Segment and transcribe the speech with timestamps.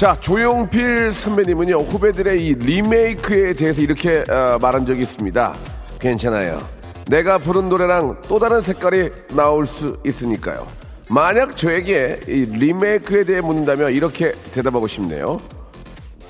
[0.00, 5.54] 자 조용필 선배님은요 후배들의 이 리메이크에 대해서 이렇게 어, 말한 적이 있습니다
[5.98, 6.66] 괜찮아요
[7.10, 10.66] 내가 부른 노래랑 또 다른 색깔이 나올 수 있으니까요
[11.10, 15.38] 만약 저에게 이 리메이크에 대해 묻는다면 이렇게 대답하고 싶네요.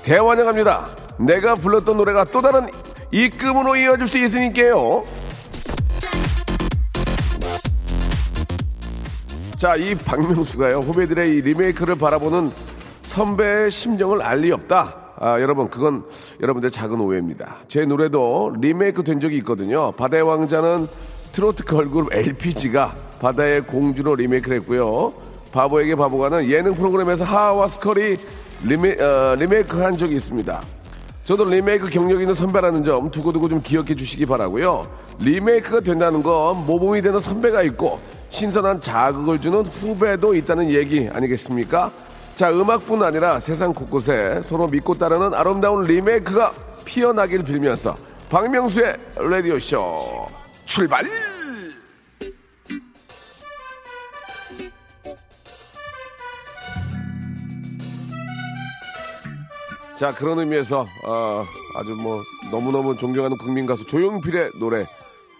[0.01, 0.87] 대환영합니다.
[1.19, 2.65] 내가 불렀던 노래가 또 다른
[3.11, 5.05] 입금으로 이어질 수 있으니까요.
[9.55, 12.51] 자, 이 박명수가요, 후배들의 이 리메이크를 바라보는
[13.11, 14.95] 선배의 심정을 알 리 없다.
[15.19, 16.03] 아, 여러분, 그건
[16.39, 17.57] 여러분들 작은 오해입니다.
[17.67, 19.91] 제 노래도 리메이크 된 적이 있거든요.
[19.91, 20.87] 바다의 왕자는
[21.33, 25.13] 트로트 걸그룹 LPG가 바다의 공주로 리메이크를 했고요.
[25.51, 28.15] 바보에게 바보가는 예능 프로그램에서 하하와 스컬이
[28.63, 30.61] 리메, 어, 리메이크 한 적이 있습니다.
[31.25, 34.87] 저도 리메이크 경력 있는 선배라는 점 두고두고 좀 기억해 주시기 바라고요.
[35.19, 41.91] 리메이크가 된다는 건 모범이 되는 선배가 있고 신선한 자극을 주는 후배도 있다는 얘기 아니겠습니까?
[42.35, 46.53] 자, 음악뿐 아니라 세상 곳곳에 서로 믿고 따르는 아름다운 리메이크가
[46.85, 47.95] 피어나길 빌면서
[48.29, 50.27] 박명수의 라디오쇼
[50.65, 51.05] 출발!
[60.01, 61.45] 자 그런 의미에서 어,
[61.75, 64.87] 아주 뭐 너무너무 존경하는 국민 가수 조용필의 노래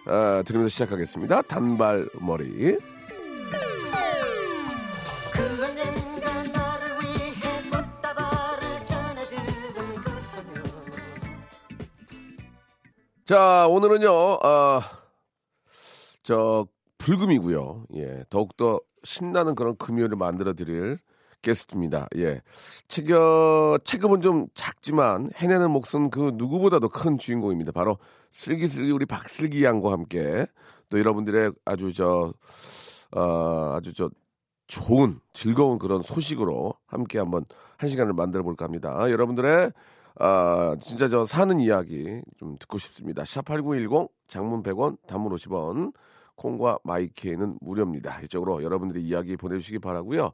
[0.06, 1.42] 어, 들으면서 시작하겠습니다.
[1.42, 2.78] 단발머리.
[13.32, 14.80] 자 오늘은요 어,
[16.22, 16.66] 저
[16.98, 17.86] 불금이고요.
[17.94, 20.98] 예 더욱더 신나는 그런 금요일을 만들어 드릴
[21.40, 22.08] 게스트입니다.
[22.16, 22.42] 예.
[22.88, 27.72] 체겨, 체급은 좀 작지만 해내는 몫은 그 누구보다도 큰 주인공입니다.
[27.72, 27.96] 바로
[28.32, 30.46] 슬기슬기 우리 박슬기 양과 함께
[30.90, 32.34] 또 여러분들의 아주 저,
[33.16, 34.10] 어, 아주 저
[34.66, 37.46] 좋은 즐거운 그런 소식으로 함께 한번
[37.78, 39.10] 한 시간을 만들어 볼까 합니다.
[39.10, 39.72] 여러분들의
[40.16, 43.22] 아, 진짜 저 사는 이야기 좀 듣고 싶습니다.
[43.22, 45.92] 샵8910 장문 100원 단문 50원
[46.36, 48.20] 콩과 마이케이는 무료입니다.
[48.22, 50.32] 이쪽으로 여러분들의 이야기 보내주시기 바라고요.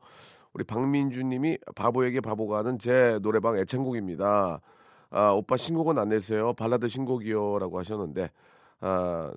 [0.53, 4.61] 우리 박민주님이 바보에게 바보가 하는 제 노래방 애창곡입니다.
[5.11, 6.53] 아, 오빠 신곡은 안 내세요.
[6.55, 8.31] 발라드 신곡이요라고 하셨는데
[8.81, 9.33] 아,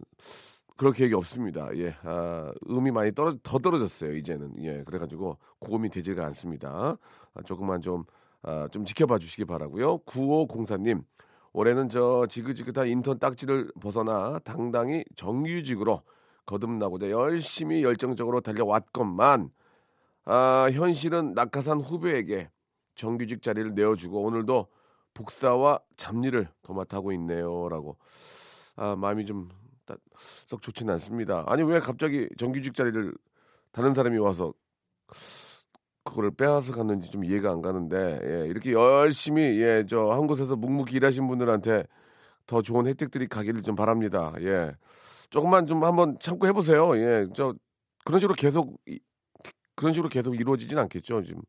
[0.78, 1.70] 그럴 계획이 없습니다.
[1.76, 4.16] 예, 아, 음이 많이 떨어 더 떨어졌어요.
[4.16, 6.98] 이제는 예, 그래가지고 고음이 되지가 않습니다.
[7.34, 8.04] 아, 조금만 좀
[8.44, 10.00] 아, 좀 지켜봐 주시기 바라고요.
[10.00, 11.04] 9504님
[11.54, 16.02] 올해는 저 지긋지긋한 인턴 딱지를 벗어나 당당히 정규직으로
[16.46, 19.52] 거듭나고자 열심히 열정적으로 달려왔건만
[20.26, 22.50] 아, 현실은 낙하산 후배에게
[22.96, 24.68] 정규직 자리를 내어주고 오늘도
[25.14, 27.98] 복사와 잡일을 도맡아하고 있네요라고
[28.76, 29.50] 아 마음이 좀
[30.46, 31.44] 썩 좋지는 않습니다.
[31.48, 33.14] 아니 왜 갑자기 정규직 자리를
[33.72, 34.54] 다른 사람이 와서
[36.04, 40.96] 그거를 빼앗아 갔는지 좀 이해가 안 가는데 예, 이렇게 열심히 예, 저 한 곳에서 묵묵히
[40.98, 41.84] 일하신 분들한테
[42.48, 44.34] 더 좋은 혜택들이 가기를 좀 바랍니다.
[44.42, 44.72] 예.
[45.30, 46.98] 조금만 좀 한번 참고 해 보세요.
[46.98, 47.54] 예, 저
[48.04, 48.78] 그런 식으로 계속
[49.76, 51.24] 그런 식으로 계속 이루어지진 않겠죠.
[51.24, 51.42] 지금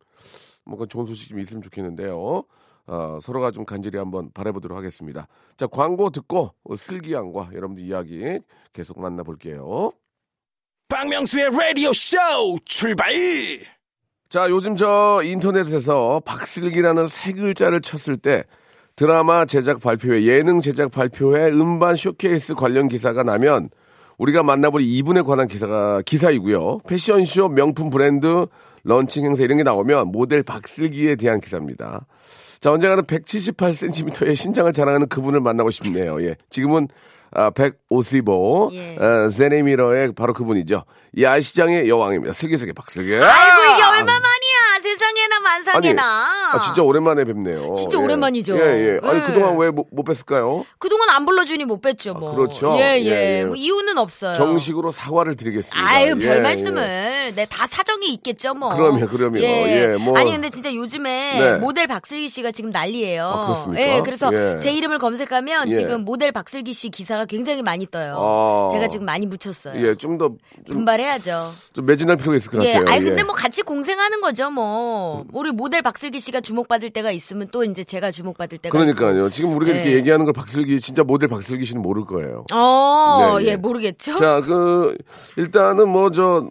[0.64, 2.44] 뭔가 좋은 소식 좀 있으면 좋겠는데요.
[2.86, 5.26] 어, 서로가 좀 간절히 한번 바라보도록 하겠습니다.
[5.56, 8.38] 자, 광고 듣고 슬기양과 여러분들 이야기
[8.72, 9.92] 계속 만나볼게요.
[10.88, 12.16] 박명수의 라디오 쇼
[12.64, 13.12] 출발!
[14.32, 18.44] 자, 요즘 저 인터넷에서 박슬기라는 세 글자를 쳤을 때
[18.96, 23.68] 드라마 제작 발표회, 예능 제작 발표회, 음반 쇼케이스 관련 기사가 나면
[24.16, 26.78] 우리가 만나볼 이분에 관한 기사가 기사이고요.
[26.88, 28.46] 패션쇼, 명품 브랜드,
[28.84, 32.06] 런칭 행사 이런 게 나오면 모델 박슬기에 대한 기사입니다.
[32.58, 36.22] 자, 언젠가는 178cm의 신장을 자랑하는 그분을 만나고 싶네요.
[36.22, 36.36] 예.
[36.48, 36.88] 지금은
[37.34, 38.96] 아, 155, 예.
[39.00, 40.84] 아, 제네미러의 바로 그분이죠.
[41.18, 42.32] 야시장의 여왕입니다.
[42.32, 43.14] 슬기슬기 박슬기.
[43.14, 44.80] 아이고, 이게 얼마만이야.
[45.02, 46.02] 세상에나 만상에나.
[46.02, 47.74] 아니, 아, 진짜 오랜만에 뵙네요.
[47.74, 48.02] 진짜 예.
[48.02, 48.56] 오랜만이죠.
[48.56, 49.00] 예, 예.
[49.02, 49.22] 아니, 예.
[49.22, 50.64] 그동안 왜 못 뵀을까요?
[50.78, 52.30] 그동안 안 불러주니 못 뵀죠, 뭐.
[52.30, 52.76] 아, 그렇죠.
[52.78, 53.04] 예, 예.
[53.06, 53.44] 예, 예.
[53.44, 54.34] 뭐 이유는 없어요.
[54.34, 55.88] 정식으로 사과를 드리겠습니다.
[55.90, 57.32] 아유, 별 예, 말씀을.
[57.34, 58.74] 네, 다 사정이 있겠죠, 뭐.
[58.74, 59.38] 그럼요, 그럼요.
[59.38, 59.96] 예.
[59.98, 60.16] 뭐.
[60.18, 61.56] 아니, 근데 진짜 요즘에 네.
[61.56, 63.24] 모델 박슬기 씨가 지금 난리예요.
[63.26, 63.82] 아, 그렇습니까?
[63.82, 68.16] 예, 그래서 제 이름을 검색하면 지금 모델 박슬기 씨 기사가 굉장히 많이 떠요.
[68.18, 68.68] 아.
[68.72, 69.74] 제가 지금 많이 묻혔어요.
[69.84, 70.22] 예, 좀 더.
[70.66, 71.52] 좀 분발해야죠.
[71.72, 72.94] 좀 매진할 필요가 있을 것 예, 같아요.
[72.94, 74.91] 아니, 근데 뭐 같이 공생하는 거죠, 뭐.
[74.92, 75.24] 그럼요.
[75.32, 79.30] 우리 모델 박슬기 씨가 주목받을 때가 있으면 또 이제 제가 주목받을 때가 그러니까요.
[79.30, 79.78] 지금 우리가 네.
[79.78, 82.44] 이렇게 얘기하는 걸 박슬기 진짜 모델 박슬기 씨는 모를 거예요.
[82.52, 84.16] 어, 네, 예, 모르겠죠.
[84.16, 84.96] 자, 그
[85.36, 86.48] 일단은 뭐 저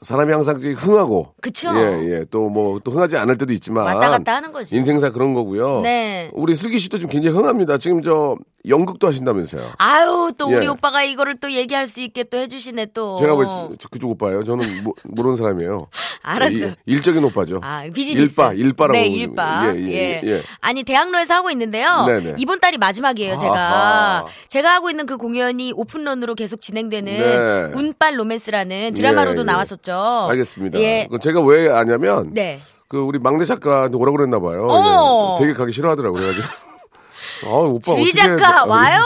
[0.00, 1.34] 사람이 항상 흥하고.
[1.40, 1.72] 그쵸.
[1.74, 2.24] 예, 예.
[2.30, 3.84] 또 뭐, 또 흥하지 않을 때도 있지만.
[3.84, 4.76] 왔다 갔다 하는 거지.
[4.76, 5.80] 인생사 그런 거고요.
[5.80, 6.30] 네.
[6.34, 7.78] 우리 슬기 씨도 지금 굉장히 흥합니다.
[7.78, 8.36] 지금 저,
[8.68, 9.62] 연극도 하신다면서요.
[9.78, 10.56] 아유, 또 예.
[10.56, 13.16] 우리 오빠가 이거를 또 얘기할 수 있게 또 해주시네 또.
[13.18, 13.46] 제가 왜
[13.90, 14.44] 그쪽 오빠예요?
[14.44, 15.88] 저는 모, 모르는 사람이에요.
[16.22, 16.54] 알았어.
[16.54, 17.60] 예, 일적인 오빠죠.
[17.62, 18.30] 아, 비즈니스.
[18.30, 18.92] 일바, 일바라고.
[18.92, 19.74] 네, 일바.
[19.76, 20.42] 예, 예, 예.
[20.60, 22.04] 아니, 대학로에서 하고 있는데요.
[22.06, 22.34] 네네.
[22.38, 23.54] 이번 달이 마지막이에요, 제가.
[23.54, 24.26] 아하.
[24.48, 27.78] 제가 하고 있는 그 공연이 오픈런으로 계속 진행되는 네.
[27.78, 29.44] 운빨 로맨스라는 드라마로도 예, 예.
[29.92, 30.30] 나왔었죠.
[30.30, 30.78] 알겠습니다.
[30.80, 31.08] 예.
[31.20, 32.30] 제가 왜 아냐면.
[32.32, 32.60] 네.
[32.88, 34.66] 그 우리 막내 작가한테 오라고 그랬나 봐요.
[34.70, 35.36] 어.
[35.38, 36.20] 되게 가기 싫어하더라고요.
[36.20, 36.46] 그래가지고.
[37.46, 39.00] 아, 오빠 주희 작가 와요.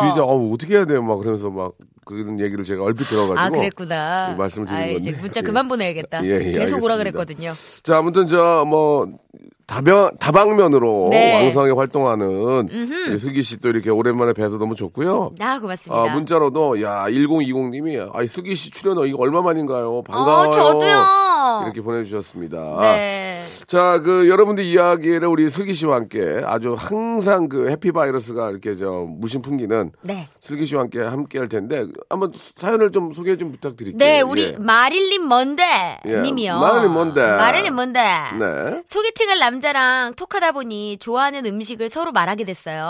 [0.00, 1.02] 주희 작가 어, 어떻게 해야 돼요?
[1.02, 1.72] 막 그러면서 막
[2.04, 4.34] 그런 얘기를 제가 얼핏 들어가지고 아 그랬구나.
[4.36, 4.98] 말씀을 드리는 아, 건데.
[5.10, 6.24] 이제 문자 그만 보내야겠다.
[6.24, 6.84] 예, 예, 계속 알겠습니다.
[6.84, 7.52] 오라 그랬거든요.
[7.82, 9.06] 자, 아무튼 저 뭐
[9.66, 11.42] 다방 다방면으로 네.
[11.42, 12.68] 왕성하게 활동하는
[13.18, 15.34] 슬기 씨 또 이렇게 오랜만에 뵈서 너무 좋고요.
[15.38, 16.02] 아, 고맙습니다.
[16.02, 20.02] 아, 문자로도 야 1020님이 아 슬기 씨 출연 이거 얼마만인가요?
[20.02, 20.48] 반가워요.
[20.48, 21.62] 어, 저도요.
[21.64, 22.78] 이렇게 보내주셨습니다.
[22.80, 23.42] 네.
[23.66, 29.06] 자, 그 여러분들 이야기를 우리 슬기 씨와 함께 아주 항상 그 해피 바이러스가 이렇게 저
[29.08, 30.28] 무심 풍기는 네.
[30.40, 33.98] 슬기 씨와 함께 함께 할 텐데 한번 사연을 좀 소개 좀 부탁드릴게요.
[33.98, 34.56] 네, 우리 예.
[34.58, 35.62] 마릴린 먼데
[36.06, 36.20] 예.
[36.20, 36.58] 님이요.
[36.58, 37.20] 마릴린 먼데.
[37.22, 38.00] 마릴린 먼데.
[38.38, 38.82] 네.
[38.86, 42.84] 소개팅을 남 자랑 톡하다 보니 좋아하는 음식을 서로 말하게 됐어요.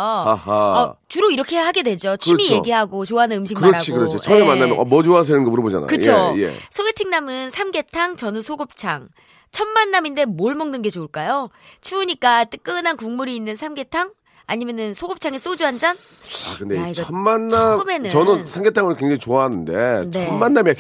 [0.47, 2.17] 어, 주로 이렇게 하게 되죠.
[2.17, 2.55] 취미 그렇죠.
[2.57, 4.11] 얘기하고 좋아하는 음식 그렇지, 말하고.
[4.11, 4.27] 그렇지.
[4.27, 4.47] 처음에 예.
[4.47, 5.35] 만나면 어, 뭐 좋아하세요?
[5.35, 5.87] 이런 거 물어보잖아요.
[5.87, 6.35] 그렇죠.
[6.37, 6.55] 예, 예.
[6.71, 9.09] 소개팅 남은 삼계탕, 저는 소곱창.
[9.51, 11.51] 첫 만남인데 뭘 먹는 게 좋을까요?
[11.83, 14.13] 추우니까 뜨끈한 국물이 있는 삼계탕?
[14.47, 15.95] 아니면은 소곱창에 소주 한 잔?
[15.95, 18.11] 아, 근데 야, 첫 만남 처음에는...
[18.11, 20.27] 저는 삼계탕을 굉장히 좋아하는데 네.
[20.27, 20.75] 첫 만남에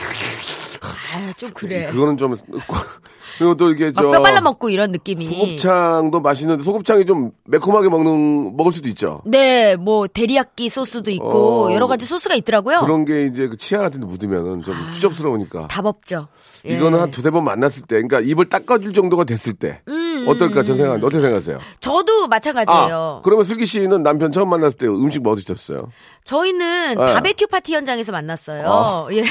[0.82, 1.87] 아, 좀 그래.
[1.87, 2.34] 그거는 좀
[3.38, 8.56] 그리고 또 이게 저 뼈 발라 먹고 이런 느낌이 소곱창도 맛있는데 소곱창이 좀 매콤하게 먹는
[8.56, 9.23] 먹을 수도 있죠.
[9.25, 12.81] 네, 뭐 데리야끼 소스도 있고 어, 여러 가지 소스가 있더라고요.
[12.81, 15.69] 그런 게 이제 그 치아 같은 데 묻으면은 좀 아, 추접스러우니까.
[15.69, 16.29] 답 없죠.
[16.67, 16.76] 예.
[16.76, 19.81] 이거는 한 두세 번 만났을 때, 그러니까 입을 닦아줄 정도가 됐을 때.
[19.88, 21.58] 음, 어떨까 전 생각, 어떻게 생각하세요?
[21.81, 23.19] 저도 마찬가지예요.
[23.19, 25.88] 아, 그러면 슬기 씨는 남편 처음 만났을 때 음식 뭐 드셨어요?
[26.24, 27.14] 저희는 네.
[27.14, 28.64] 바베큐 파티 현장에서 만났어요.
[28.66, 29.08] 아.
[29.12, 29.24] 예.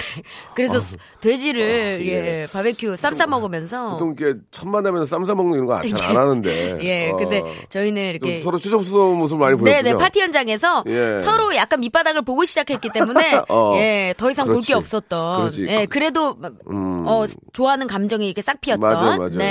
[0.55, 1.19] 그래서 아.
[1.21, 2.41] 돼지를 아, 예.
[2.41, 2.47] 예.
[2.51, 6.79] 바베큐 쌈 싸 먹으면서 보통 이렇게 첫 만나면 쌈 싸 먹는 거 잘 안 하는데.
[6.83, 7.09] 예.
[7.11, 7.17] 어.
[7.17, 9.71] 근데 저희는 이렇게 서로 추접스러운 모습을 많이 보였군요.
[9.75, 11.17] 네 네 파티 현장에서 예.
[11.17, 13.73] 서로 약간 밑바닥을 보고 시작했기 때문에 어.
[13.77, 14.13] 예.
[14.17, 15.37] 더 이상 볼 게 없었던.
[15.37, 15.65] 그렇지.
[15.67, 15.85] 예.
[15.85, 16.35] 그래도
[16.69, 17.05] 음.
[17.07, 18.81] 어 좋아하는 감정이 이렇게 싹 피었던.
[18.81, 19.29] 맞아요, 맞아요.
[19.29, 19.45] 네.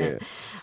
[0.00, 0.18] 예, 예.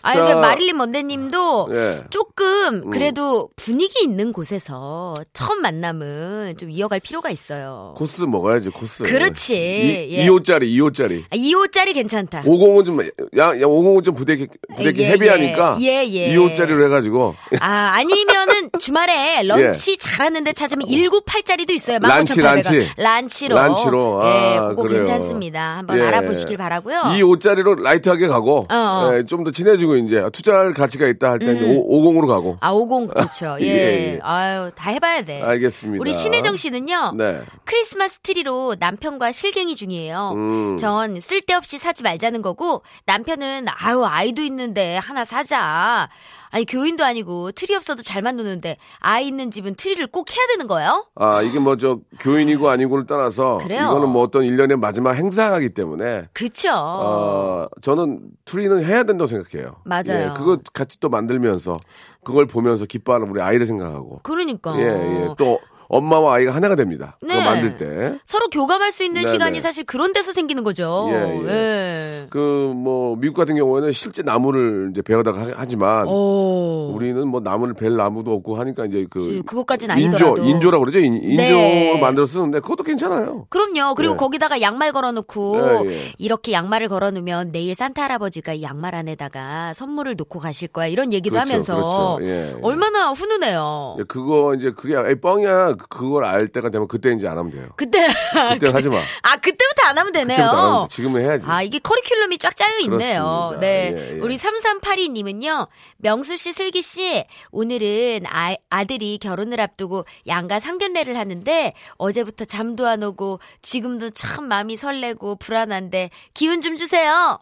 [0.06, 2.00] 아, 이게 마릴린 먼데님도 예.
[2.10, 2.90] 조금 음.
[2.90, 3.48] 그래도 음.
[3.56, 6.23] 분위기 있는 곳에서 처음 만남은
[6.58, 7.94] 좀 이어갈 필요가 있어요.
[7.96, 9.02] 코스 먹어야지 코스.
[9.04, 9.54] 그렇지.
[9.54, 10.26] 이, 예.
[10.26, 11.24] 2호짜리 2호짜리.
[11.30, 12.42] 아, 2호짜리 괜찮다.
[12.42, 13.04] 505좀
[13.38, 16.34] 야, 야 505좀 부대기 부대기 예, 헤비하니까 예, 예.
[16.34, 17.34] 2호짜리로 해가지고.
[17.60, 17.66] 아
[17.96, 19.96] 아니면은 주말에 런치 예.
[19.96, 21.98] 잘하는데 찾으면 198짜리도 있어요.
[22.00, 22.88] 란치 란치.
[22.96, 23.54] 란치로.
[23.56, 24.22] 란치로.
[24.22, 24.98] 아, 예, 그거 그래요.
[25.04, 25.78] 괜찮습니다.
[25.78, 26.02] 한번 예.
[26.02, 27.00] 알아보시길 바라고요.
[27.02, 29.10] 2호짜리로 light하게 가고 어, 어.
[29.16, 31.82] 예, 좀더 친해지고 이제 투자할 가치가 있다 할 때는 음.
[31.88, 32.56] 50으로 가고.
[32.60, 33.56] 아, 50 좋죠.
[33.62, 33.66] 예.
[33.66, 34.18] 예.
[34.22, 35.42] 아유, 다 해봐야 돼.
[35.42, 36.00] 알겠습니다.
[36.00, 37.12] 우리 신혜정 씨는요.
[37.16, 37.42] 네.
[37.64, 40.32] 크리스마스 트리로 남편과 실갱이 중이에요.
[40.34, 40.76] 음.
[40.78, 46.08] 전 쓸데없이 사지 말자는 거고 남편은 아유 아이도 있는데 하나 사자.
[46.50, 51.04] 아니 교인도 아니고 트리 없어도 잘만 노는데 아이 있는 집은 트리를 꼭 해야 되는 거예요?
[51.16, 53.82] 아 이게 뭐 저 교인이고 아니고를 떠나서 그래요?
[53.82, 56.70] 이거는 뭐 어떤 일련의 마지막 행사이기 때문에 그렇죠.
[56.72, 59.76] 어, 저는 트리는 해야 된다고 생각해요.
[59.84, 60.04] 맞아요.
[60.10, 61.78] 예, 그거 같이 또 만들면서
[62.22, 64.20] 그걸 보면서 기뻐하는 우리 아이를 생각하고.
[64.22, 64.78] 그러니까.
[64.78, 65.28] 예, 예.
[65.36, 67.16] 또 엄마와 아이가 하나가 됩니다.
[67.22, 67.34] 네.
[67.34, 68.18] 그거 만들 때.
[68.24, 69.32] 서로 교감할 수 있는 네네.
[69.32, 69.60] 시간이 네.
[69.60, 71.08] 사실 그런 데서 생기는 거죠.
[71.10, 71.48] 예, 예.
[71.48, 72.26] 예.
[72.30, 76.92] 그뭐 미국 같은 경우에는 실제 나무를 이제 베어다가 하지만 오.
[76.94, 80.98] 우리는 뭐 나무를 벨 나무도 없고 하니까 이제 그 그것까지는 아니더라도 인조 인조라고 그러죠.
[81.00, 82.00] 인, 조로 네.
[82.00, 83.46] 만들어 쓰는데 그것도 괜찮아요.
[83.50, 83.94] 그럼요.
[83.94, 84.16] 그리고 예.
[84.16, 86.12] 거기다가 양말 걸어놓고 예, 예.
[86.18, 91.50] 이렇게 양말을 걸어놓으면 내일 산타 할아버지가 양말 안에다가 선물을 놓고 가실 거야 이런 얘기도 그렇죠,
[91.52, 92.58] 하면서 그렇죠.
[92.62, 93.96] 얼마나 훈훈해요.
[94.08, 95.73] 그거 이제 그게 뻥이야.
[95.76, 97.68] 그걸 알 때가 되면 그때 이제 안 하면 돼요.
[97.76, 98.06] 그때
[98.52, 98.98] 그때 하지 마.
[99.22, 100.42] 아 그때부터 안 하면 되네요.
[100.48, 101.44] 안 하면 지금은 해야지.
[101.48, 103.50] 아 이게 커리큘럼이 쫙 짜여 있네요.
[103.50, 103.60] 그렇습니다.
[103.60, 104.20] 네, 예, 예.
[104.20, 105.68] 우리 3382님은요.
[105.98, 113.02] 명수 씨, 슬기 씨 오늘은 아, 아들이 결혼을 앞두고 양가 상견례를 하는데 어제부터 잠도 안
[113.02, 117.38] 오고 지금도 참 마음이 설레고 불안한데 기운 좀 주세요.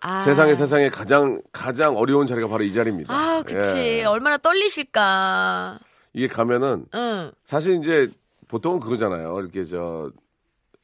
[0.00, 0.22] 아.
[0.22, 3.12] 세상에 세상에 가장 가장 어려운 자리가 바로 이 자리입니다.
[3.12, 3.78] 아, 그치.
[3.78, 4.04] 예.
[4.04, 5.78] 얼마나 떨리실까.
[6.12, 7.30] 이게 가면은 응.
[7.44, 8.08] 사실 이제
[8.48, 9.38] 보통은 그거잖아요.
[9.40, 10.10] 이렇게 저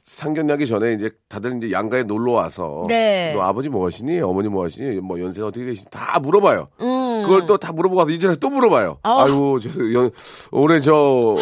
[0.05, 3.33] 상견례하기 전에 이제 다들 이제 양가에 놀러 와서 네.
[3.35, 6.69] 너 아버지 뭐 하시니 어머니 뭐 하시니 뭐 연세가 어떻게 되시니 다 물어봐요.
[6.81, 7.23] 음.
[7.25, 8.99] 그걸 또 다 물어보고 와서 이전에 또 물어봐요.
[9.03, 9.09] 어.
[9.21, 10.11] 아유 죄송 연
[10.53, 11.39] 올해 저뭐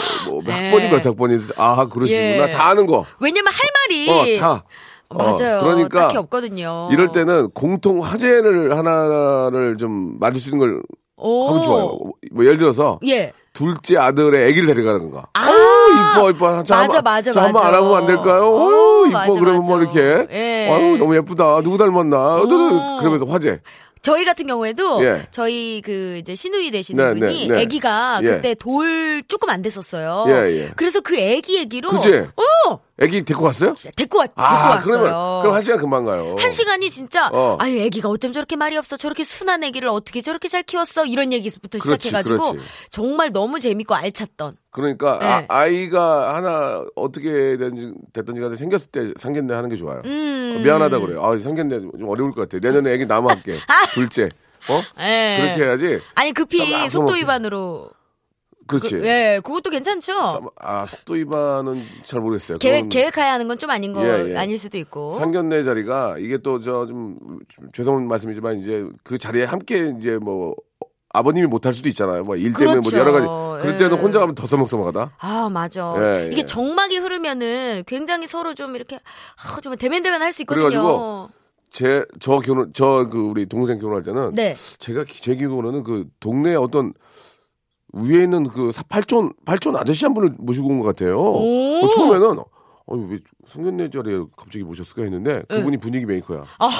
[0.46, 0.52] 네.
[0.52, 2.50] 학번이 몇 학번이 아 그러시구나 예.
[2.50, 3.04] 다 아는 거.
[3.18, 4.64] 왜냐면 할 말이 어 다.
[5.08, 5.60] 어, 맞아요.
[5.60, 6.88] 그러니까 딱히 없거든요.
[6.92, 10.82] 이럴 때는 공통 화제를 하나를 좀 만들 수 있는 걸
[11.16, 11.48] 오.
[11.48, 11.98] 하면 좋아요.
[12.30, 13.32] 뭐 예를 들어서 예.
[13.52, 15.24] 둘째 아들의 아기를 데려가는 거.
[15.34, 15.50] 아.
[15.50, 16.62] 어우, 이뻐, 이뻐.
[16.64, 17.66] 자, 맞아, 맞아, 자, 한번.
[17.66, 18.46] 알아보면 안 될까요?
[18.46, 19.18] 어, 이뻐.
[19.18, 19.98] 맞아, 그러면 뭐 맞아.
[19.98, 20.26] 이렇게.
[20.32, 20.70] 예.
[20.70, 21.60] 아유, 너무 예쁘다.
[21.62, 22.16] 누구 닮았나.
[22.16, 22.46] 어.
[23.00, 23.60] 그러면서 화제.
[24.00, 25.28] 저희 같은 경우에도 예.
[25.30, 27.62] 저희 그 이제 신우이 되시는 네, 분이 네, 네.
[27.62, 28.26] 아기가 예.
[28.26, 30.24] 그때 돌 조금 안 됐었어요.
[30.26, 30.70] 예, 예.
[30.74, 32.26] 그래서 그 아기 얘기로 그지?
[32.68, 33.74] 어, 애기 데리고 갔어요?
[33.74, 34.80] 진짜 데리고 왔, 데리고 아, 왔어요.
[34.98, 36.36] 그러면, 그럼 한 시간 금방 가요.
[36.38, 37.56] 한 시간이 진짜 어.
[37.60, 41.78] 아유 애기가 어쩜 저렇게 말이 없어 저렇게 순한 애기를 어떻게 저렇게 잘 키웠어 이런 얘기부터
[41.78, 42.68] 그렇지, 시작해가지고 그렇지.
[42.90, 45.46] 정말 너무 재밌고 알찼던 그러니까 네.
[45.48, 50.00] 아, 이가 하나 어떻게 됐든지, 됐든지 간에 생겼을 때 상견례 하는 게 좋아요.
[50.06, 50.54] 음.
[50.56, 51.22] 어, 미안하다 그래요.
[51.24, 52.58] 아, 상견례 좀 어려울 것 같아.
[52.66, 53.58] 내년에 애기 나무 할게.
[53.92, 54.30] 둘째.
[54.70, 54.80] 어?
[55.00, 55.38] 예.
[55.40, 56.00] 그렇게 해야지.
[56.14, 57.90] 아니 급히 쌈- 속도 쌈- 위반으로
[58.78, 58.96] 그렇지.
[58.96, 60.12] 그, 예 그것도 괜찮죠.
[60.12, 62.58] 쌈- 아, 속도 위반은 잘 모르겠어요.
[62.58, 64.36] 계획 그건 계획하야 하는 건 좀 아닌 거 예, 예.
[64.36, 65.14] 아닐 수도 있고.
[65.18, 67.16] 상견례 자리가 이게 또 저 좀
[67.72, 70.54] 죄송한 말씀이지만 이제 그 자리에 함께 이제 뭐
[71.14, 72.24] 아버님이 못할 수도 있잖아요.
[72.24, 72.90] 뭐일 때문에 그렇죠.
[72.90, 73.62] 뭐 여러 가지.
[73.62, 74.00] 그럴 때는 예.
[74.00, 75.12] 혼자 가면 더 서먹서먹하다.
[75.18, 75.94] 아 맞아.
[75.98, 76.42] 예, 이게 예.
[76.42, 80.64] 정막이 흐르면은 굉장히 서로 좀 이렇게 아, 좀 대면대면 할 수 있거든요.
[80.68, 81.30] 그래가지고
[81.70, 84.56] 제 저 결혼 저 그 우리 동생 결혼할 때는 네.
[84.78, 86.92] 제가 기- 제 기억으로는 그 동네 어떤
[87.92, 91.18] 위에 있는 그 사- 팔촌 팔촌 아저씨 한 분을 모시고 온 것 같아요.
[91.20, 91.84] 오.
[91.84, 92.38] 어, 처음에는
[92.86, 96.44] 어왜 성견례 자리에 갑자기 모셨을까 했는데 그분이 분위기 메이커야.
[96.58, 96.70] 아.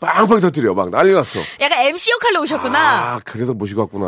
[0.00, 1.38] 빵빵 터뜨려 막 난리 났어.
[1.60, 2.78] 약간 MC 역할로 오셨구나.
[3.14, 4.06] 아, 그래서 모시고 왔구나.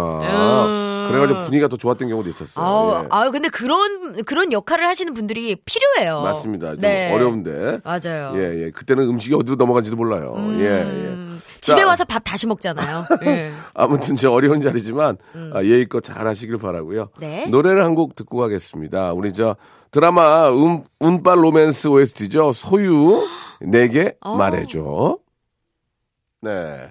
[0.67, 0.94] 음.
[1.09, 2.65] 그래가지고 분위기가 더 좋았던 경우도 있었어요.
[2.65, 3.09] 아우, 예.
[3.11, 6.23] 아유, 근데 그런, 그런 역할을 하시는 분들이 필요해요.
[6.23, 6.71] 맞습니다.
[6.73, 7.13] 좀 네.
[7.13, 7.81] 어려운데.
[7.85, 8.33] 맞아요.
[8.37, 8.71] 예, 예.
[8.71, 10.35] 그때는 음식이 어디로 넘어간지도 몰라요.
[10.59, 10.83] 예, 예.
[10.83, 11.87] 음, 집에 자.
[11.87, 13.05] 와서 밥 다시 먹잖아요.
[13.27, 13.53] 예.
[13.75, 15.17] 아무튼 저 어려운 자리지만
[15.55, 17.03] 아, 예의껏 잘 하시길 바라고요.
[17.03, 17.21] 음.
[17.21, 17.47] 네.
[17.47, 19.13] 노래를 한 곡 듣고 가겠습니다.
[19.13, 19.57] 우리 저
[19.93, 22.51] 드라마 운, 운빨 로맨스 OST죠.
[22.53, 23.25] 소유
[23.61, 24.37] 내게 어.
[24.37, 25.19] 말해줘.
[26.43, 26.91] 네.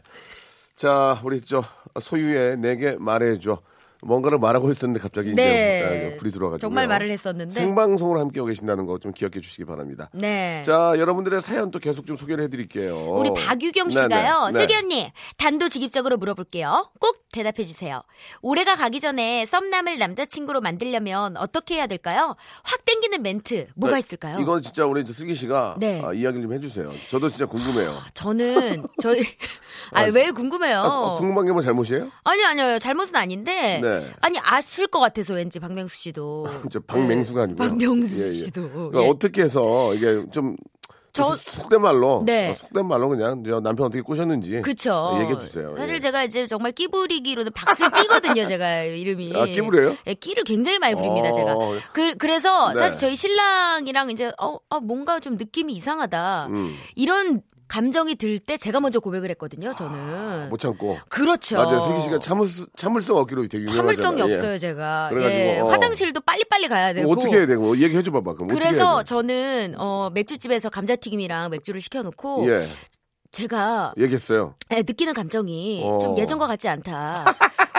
[0.75, 1.62] 자, 우리 저
[2.00, 3.58] 소유의 내게 말해줘.
[4.05, 6.07] 뭔가를 말하고 있었는데 갑자기 네.
[6.10, 7.53] 이제 불이 들어와가지고 정말 말을 했었는데.
[7.53, 10.10] 생방송으로 함께하고 계신다는 거 좀 기억해 주시기 바랍니다.
[10.13, 10.62] 네.
[10.65, 13.15] 자, 여러분들의 사연 또 계속 좀 소개를 해드릴게요.
[13.15, 14.45] 우리 박유경 네, 씨가요.
[14.48, 14.57] 네, 네.
[14.60, 16.91] 슬기 언니, 단도직입적으로 물어볼게요.
[17.01, 18.01] 꼭 대답해 주세요.
[18.41, 22.36] 올해가 가기 전에 썸남을 남자친구로 만들려면 어떻게 해야 될까요?
[22.63, 24.38] 확 땡기는 멘트 뭐가 네, 있을까요?
[24.39, 26.01] 이건 진짜 우리 저 슬기 씨가 네.
[26.05, 26.89] 아, 이야기를 좀 해주세요.
[27.10, 27.91] 저도 진짜 궁금해요.
[28.13, 29.22] 저는 저희
[29.91, 30.77] 아왜 궁금해요?
[30.79, 32.10] 아, 어, 궁금한 게 뭐 잘못이에요?
[32.24, 34.12] 아니 아니요 잘못은 아닌데 네.
[34.21, 37.67] 아니 아실 것 같아서 왠지 박명수 씨도 저 박맹수가 아니고요.
[37.69, 38.33] 박명수 예, 예.
[38.33, 39.09] 씨도 그러니까 예.
[39.09, 40.55] 어떻게 해서 이게 좀
[41.15, 42.55] 저- 속된 말로 네.
[42.55, 45.15] 속된 말로 그냥 저 남편 어떻게 꼬셨는지 그쵸.
[45.21, 45.75] 얘기해 주세요.
[45.77, 46.00] 사실 예.
[46.00, 49.31] 제가 이제 정말 끼부리기로는 박스 끼거든요, 제가 이름이.
[49.35, 49.95] 아, 끼부려요?
[50.07, 51.33] 예, 끼를 굉장히 많이 부립니다, 어.
[51.33, 51.55] 제가.
[51.93, 52.79] 그, 그래서 네.
[52.79, 56.47] 사실 저희 신랑이랑 이제, 어, 어, 뭔가 좀 느낌이 이상하다.
[56.50, 56.75] 음.
[56.95, 60.50] 이런 감정이 들 때 제가 먼저 고백을 했거든요, 저는.
[60.50, 60.98] 못 참고.
[61.10, 61.58] 그렇죠.
[61.58, 61.79] 맞아요.
[61.79, 63.93] 슬기 씨가 참을 수- 참을성 없기로 되게 유명하잖아요.
[63.96, 64.36] 참을성이 예.
[64.36, 65.10] 없어요, 제가.
[65.10, 65.65] 그래가지고, 예, 어.
[65.67, 67.08] 화장실도 빨리빨리 가야 되고.
[67.08, 68.34] 뭐 어떻게 해야 되고 얘기해 줘 봐봐.
[68.36, 69.03] 그럼 그래서?
[69.03, 72.65] 저는 어 맥주집에서 감자튀김이랑 맥주를 시켜 놓고 예.
[73.32, 74.55] 제가 얘기했어요.
[74.72, 76.00] 예, 느끼는 감정이 어.
[76.00, 77.25] 좀 예전과 같지 않다.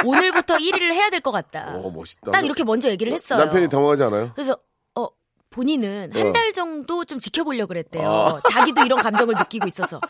[0.04, 1.76] 오늘부터 1위를 해야 될 것 같다.
[1.76, 2.32] 오, 멋있다.
[2.32, 3.38] 딱 이렇게 먼저 얘기를 했어요.
[3.38, 4.30] 남편이 당황하지 않아요?
[4.34, 4.56] 그래서 어
[5.54, 6.18] 본인은 어.
[6.18, 8.08] 한달 정도 좀 지켜보려 고 그랬대요.
[8.10, 8.40] 아.
[8.50, 10.00] 자기도 이런 감정을 느끼고 있어서.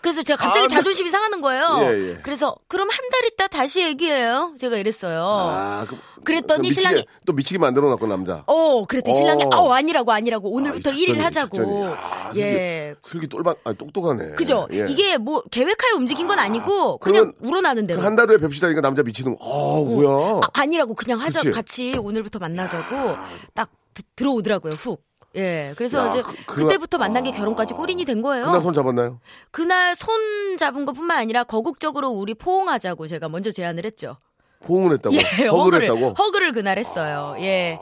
[0.00, 0.74] 그래서 제가 갑자기 아, 네.
[0.74, 1.78] 자존심이 상하는 거예요.
[1.82, 2.18] 예, 예.
[2.22, 4.54] 그래서 그럼 한 달 있다 다시 얘기해요.
[4.58, 5.22] 제가 이랬어요.
[5.24, 8.42] 아, 그, 그랬더니 그 신랑이 또 미치게 만들어 놨고 남자.
[8.46, 9.18] 어, 그랬더니 어.
[9.18, 11.56] 신랑이 어 아니라고 아니라고 오늘부터 아, 이 1위를 작전이, 하자고.
[11.56, 11.84] 작전이.
[11.86, 12.94] 아, 예.
[13.02, 14.32] 슬기 똘반, 아, 똑똑하네.
[14.32, 14.66] 그죠?
[14.72, 14.86] 예.
[14.88, 18.00] 이게 뭐 계획하에 움직인 건 아니고 그냥 우러나는 대로.
[18.00, 19.44] 그 한달 후에 뵙시다니까 남자 미치는 거.
[19.44, 20.40] 아, 뭐야.
[20.44, 21.50] 아, 아니라고 그냥 하자 그치?
[21.52, 23.16] 같이 오늘부터 만나자고
[23.54, 23.85] 딱 드-
[24.16, 25.02] 들어오더라고요 훅.
[25.36, 28.46] 예, 그래서 야, 이제 그- 그, 때부터 만난 게 결혼까지 꼬린이 된 거예요.
[28.46, 29.20] 그날 손 잡았나요?
[29.50, 34.16] 그날 손 잡은 것뿐만 아니라 거국적으로 우리 포옹하자고 제가 먼저 제안을 했죠.
[34.60, 35.14] 포옹을 했다고?
[35.14, 36.14] 예, 허그를 했다고?
[36.14, 37.36] 허그를 그날 했어요.
[37.40, 37.78] 예.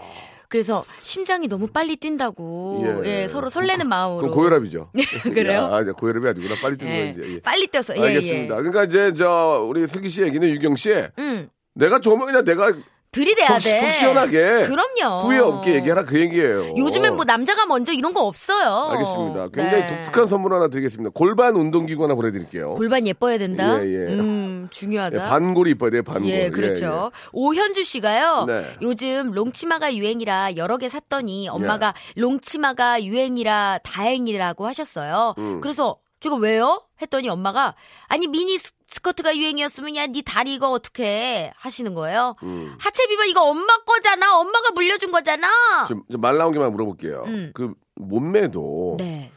[0.49, 3.23] 그래서 심장이 너무 빨리 뛴다고 예.
[3.23, 4.91] 예, 서로 설레는 마음으로 그럼 고혈압이죠.
[5.35, 5.69] 그래요?
[5.73, 6.55] 아, 이제 고혈압이 아니구나.
[6.61, 7.35] 빨리 뛰는 예, 거지.
[7.35, 7.41] 예.
[7.41, 8.57] 빨리 뛰어서 예, 알겠습니다.
[8.57, 11.11] 그러니까 이제 저 우리 슬기 씨 얘기는 유경 씨, 예.
[11.19, 11.49] 음.
[11.75, 12.73] 내가 그냥 내가
[13.15, 13.81] 들이대야 속, 돼.
[13.81, 14.67] 속 시원하게.
[14.67, 15.23] 그럼요.
[15.23, 16.75] 후회 없게 얘기하라 그 얘기예요.
[16.77, 18.91] 요즘엔 뭐 남자가 먼저 이런 거 없어요.
[18.91, 19.49] 알겠습니다.
[19.49, 20.05] 굉장히 네.
[20.05, 21.11] 독특한 선물 하나 드리겠습니다.
[21.15, 22.75] 골반 운동기구 하나 보내드릴게요.
[22.75, 23.81] 골반 예뻐야 된다.
[23.85, 24.15] 예, 예.
[24.15, 25.29] 음, 예, 중요하다.
[25.29, 26.29] 반골이 이뻐야 돼요, 반골.
[26.29, 27.13] 예, 그렇죠.
[27.33, 28.47] 오현주 씨가요.
[28.49, 28.65] 네.
[28.83, 32.21] 요즘 롱치마가 유행이라 여러 개 샀더니 엄마가 네.
[32.21, 35.35] 롱치마가 유행이라 다행이라고 하셨어요.
[35.39, 35.61] 음.
[35.61, 36.83] 그래서 제가 왜요?
[37.03, 37.75] 했더니 엄마가
[38.09, 38.57] 아니 미니
[38.95, 42.35] 스- 스커트가 유행이었으면 야 네 다리 이거 어떻게 하시는 거예요?
[42.43, 42.75] 음.
[42.79, 44.37] 하체 비만 이거 엄마 거잖아.
[44.39, 45.49] 엄마가 물려준 거잖아.
[45.89, 47.25] 좀, 좀 말 나온 김에 물어볼게요.
[47.27, 47.51] 음.
[47.55, 49.31] 그 몸매도 네.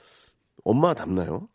[0.63, 1.47] 엄마 닮나요?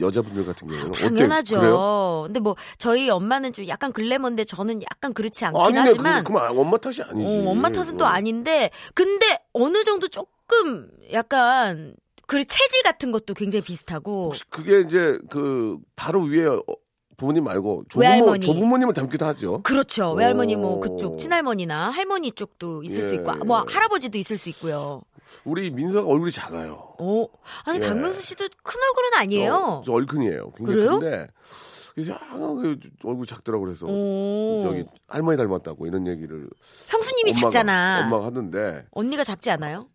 [0.00, 1.58] 여, 자분들 같은 경우는 당연하죠.
[1.58, 2.26] 어때?
[2.28, 5.80] 근데 뭐 저희 엄마는 좀 약간 글래머인데 저는 약간 그렇지 않긴 아니네.
[5.80, 7.46] 하지만 그, 그럼 엄마 탓이 아니지.
[7.46, 8.08] 어, 엄마 탓은 또 어.
[8.08, 11.94] 아닌데 근데 어느 정도 조금 약간
[12.28, 16.62] 그 체질 같은 것도 굉장히 비슷하고 혹시 그게 이제 그 바로 위에 어,
[17.20, 18.38] 부모님 말고 조부모.
[18.38, 19.60] 조부모님을 닮기도 하죠.
[19.62, 20.80] 그렇죠 외할머니 뭐 오.
[20.80, 23.44] 그쪽 친할머니나 할머니 쪽도 있을 수 예, 있고 예.
[23.44, 25.02] 뭐 할아버지도 있을 수 있고요.
[25.44, 26.94] 우리 민서가 얼굴이 작아요.
[26.98, 27.26] 어
[27.66, 27.86] 아니 예.
[27.88, 29.82] 박명수 씨도 큰 얼굴은 아니에요.
[29.84, 30.50] 저, 저 얼큰이에요.
[30.52, 30.98] 그래요?
[30.98, 31.26] 큰데
[31.94, 34.62] 그래서 아, 그 얼굴 작더라고 그래서 오.
[34.62, 36.48] 저기 할머니 닮았다고 이런 얘기를
[36.88, 38.02] 형수님이 엄마가, 작잖아.
[38.06, 39.88] 엄마가 하던데 언니가 작지 않아요?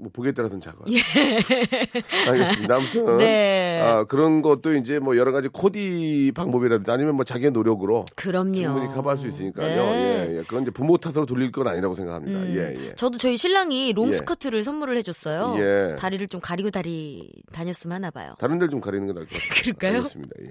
[0.00, 0.84] 뭐 보기에 따라서는 작아요.
[2.28, 2.74] 알겠습니다.
[2.74, 3.80] 아무튼 네.
[3.82, 8.54] 아, 그런 것도 이제 뭐 여러 가지 코디 방법이라든지 아니면 뭐 자기의 노력으로 그럼요.
[8.54, 9.66] 충분히 커버할 수 있으니까요.
[9.84, 10.28] 네.
[10.30, 10.42] 예, 예.
[10.42, 12.38] 그건 이제 부모 탓으로 돌릴 건 아니라고 생각합니다.
[12.40, 12.94] 음, 예, 예.
[12.94, 14.12] 저도 저희 신랑이 롱 예.
[14.14, 15.56] 스커트를 선물을 해줬어요.
[15.58, 15.96] 예.
[15.96, 18.34] 다리를 좀 가리고 다리 다녔으면 하나 봐요.
[18.38, 19.50] 다른 데를 좀 가리는 게 나을 것 같아요.
[19.62, 19.96] 그럴까요?
[19.98, 20.34] 알겠습니다.
[20.42, 20.48] 예.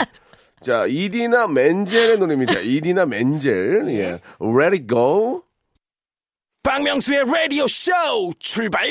[0.61, 2.59] 자, 이디나 멘젤의 노래입니다.
[2.59, 3.85] 이디나 멘젤.
[3.89, 4.19] 예.
[4.39, 5.43] Let it go.
[6.63, 7.91] 박명수의 라디오 쇼
[8.39, 8.87] 출발!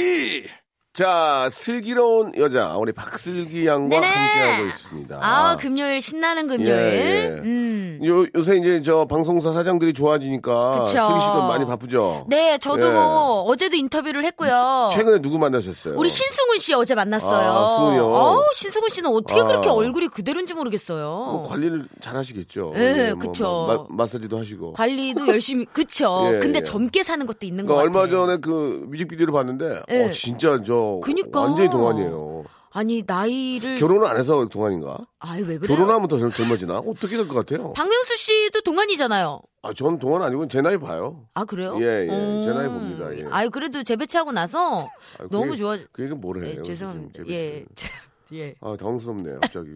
[0.92, 4.06] 자, 슬기로운 여자, 우리 박슬기 양과 네네.
[4.06, 5.18] 함께하고 있습니다.
[5.23, 6.68] 아, 금요일 신나는 금요일.
[6.68, 7.40] 예, 예.
[7.44, 8.00] 음.
[8.04, 10.87] 요, 요새 이제 저 방송사 사장들이 좋아지니까 그쵸.
[10.88, 12.26] 슬기 씨도 많이 바쁘죠?
[12.28, 12.90] 네, 저도 예.
[12.90, 14.88] 뭐 어제도 인터뷰를 했고요.
[14.90, 15.94] 최근에 누구 만나셨어요?
[15.97, 17.50] 우리 신승훈 씨 어제 만났어요.
[17.50, 18.06] 아, 승훈이요?
[18.06, 19.44] 어우, 신승훈 씨는 어떻게 아.
[19.44, 21.06] 그렇게 얼굴이 그대로인지 모르겠어요.
[21.06, 22.73] 뭐 관리를 잘 하시겠죠.
[22.76, 23.44] 예, 뭐, 그쵸.
[23.44, 24.73] 뭐 마, 마사지도 하시고.
[24.73, 26.30] 관리도 열심히 그쵸.
[26.35, 26.62] 예, 근데 예.
[26.64, 28.21] 젊게 사는 것도 있는 것 그러니까 같아요.
[28.23, 30.04] 얼마 전에 그 뮤직비디오를 봤는데, 예.
[30.06, 31.40] 어, 진짜 저 그니까.
[31.43, 32.45] 완전히 동안이에요.
[32.73, 34.99] 아니 나이를 결혼을 안 해서 동안인가?
[35.19, 35.66] 아이 왜 그래요?
[35.76, 36.78] 결혼하면 더 젊- 젊어지나?
[36.78, 37.73] 어떻게 될 것 같아요?
[37.73, 39.40] 박명수 씨도 동안이잖아요.
[39.62, 41.26] 아, 전 동안 아니고 제 나이 봐요.
[41.34, 41.76] 아 그래요?
[41.80, 42.08] 예, 예.
[42.08, 42.43] 음.
[42.45, 43.12] 제 나이 봅니다.
[43.16, 43.25] 예.
[43.30, 44.88] 아유 그래도 재배치하고 나서
[45.19, 45.76] 아, 너무 그게- 좋아.
[45.93, 46.62] 그 얘기는 뭐래 예?
[46.62, 47.25] 죄송합니다.
[47.28, 47.64] 예.
[48.34, 48.54] 예.
[48.60, 49.71] 아, 당황스럽네요, 갑자기.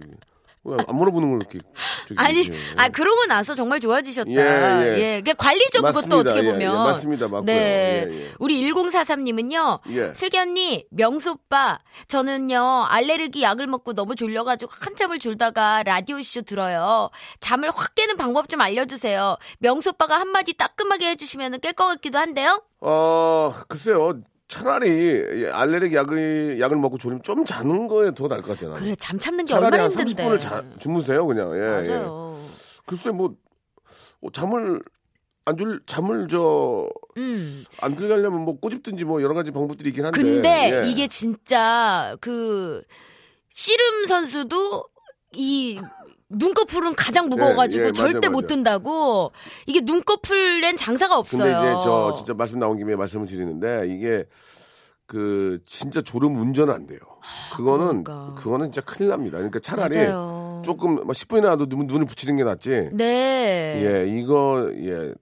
[0.64, 1.58] 왜안 물어보는 걸 이렇게.
[2.16, 2.58] 아니, 이렇게.
[2.76, 4.30] 아 그러고 나서 정말 좋아지셨다.
[4.30, 4.98] 예, 예.
[4.98, 5.16] 예.
[5.18, 6.16] 그게 관리죠 맞습니다.
[6.16, 6.60] 그것도 어떻게 예, 보면.
[6.62, 7.24] 예, 맞습니다.
[7.26, 7.42] 맞고요.
[7.44, 8.08] 네.
[8.10, 8.32] 예, 예.
[8.38, 9.80] 우리 1043님은요.
[9.90, 10.14] 예.
[10.14, 17.10] 슬기 언니, 명수 오빠, 저는요, 알레르기 약을 먹고 너무 졸려가지고 한참을 졸다가 라디오 쇼 들어요.
[17.40, 19.36] 잠을 확 깨는 방법 좀 알려주세요.
[19.58, 22.62] 명수 오빠가 한마디 따끔하게 해주시면 깰 것 같기도 한데요?
[22.80, 24.20] 어, 글쎄요.
[24.48, 28.70] 차라리 이 알레르기 약을, 약을 먹고 졸리면 좀 자는 거에 더 나을 것 같아요.
[28.70, 28.84] 나는.
[28.84, 30.22] 그래, 잠 참는 게 차라리 얼마나 한 힘든데.
[30.22, 31.50] 30분을 자, 주무세요, 그냥.
[31.54, 31.88] 예, 예.
[31.88, 32.38] 맞아요.
[32.86, 33.34] 글쎄, 뭐,
[34.20, 34.82] 어, 잠을,
[35.46, 37.64] 안 줄, 잠을 저, 음.
[37.80, 40.22] 안 들려면 뭐 꼬집든지 뭐 여러 가지 방법들이 있긴 한데.
[40.22, 40.88] 근데 예.
[40.90, 42.82] 이게 진짜 그
[43.48, 44.84] 씨름 선수도
[45.32, 45.80] 이
[46.36, 48.46] 눈꺼풀은 가장 무거워가지고 예, 예, 맞아요, 절대 못 맞아요.
[48.48, 49.32] 든다고
[49.66, 51.42] 이게 눈꺼풀엔 장사가 없어요.
[51.54, 54.24] 근데 이제 저 진짜 말씀 나온 김에 말씀을 드리는데 이게
[55.06, 56.98] 그 진짜 졸음 운전은 안 돼요.
[57.56, 58.34] 그거는 그러니까.
[58.36, 59.36] 그거는 진짜 큰일 납니다.
[59.36, 60.62] 그러니까 차라리 맞아요.
[60.64, 62.88] 조금 뭐 10분이라도 눈, 눈을 붙이는 게 낫지.
[62.92, 63.82] 네.
[63.84, 65.12] 예, 이거 예.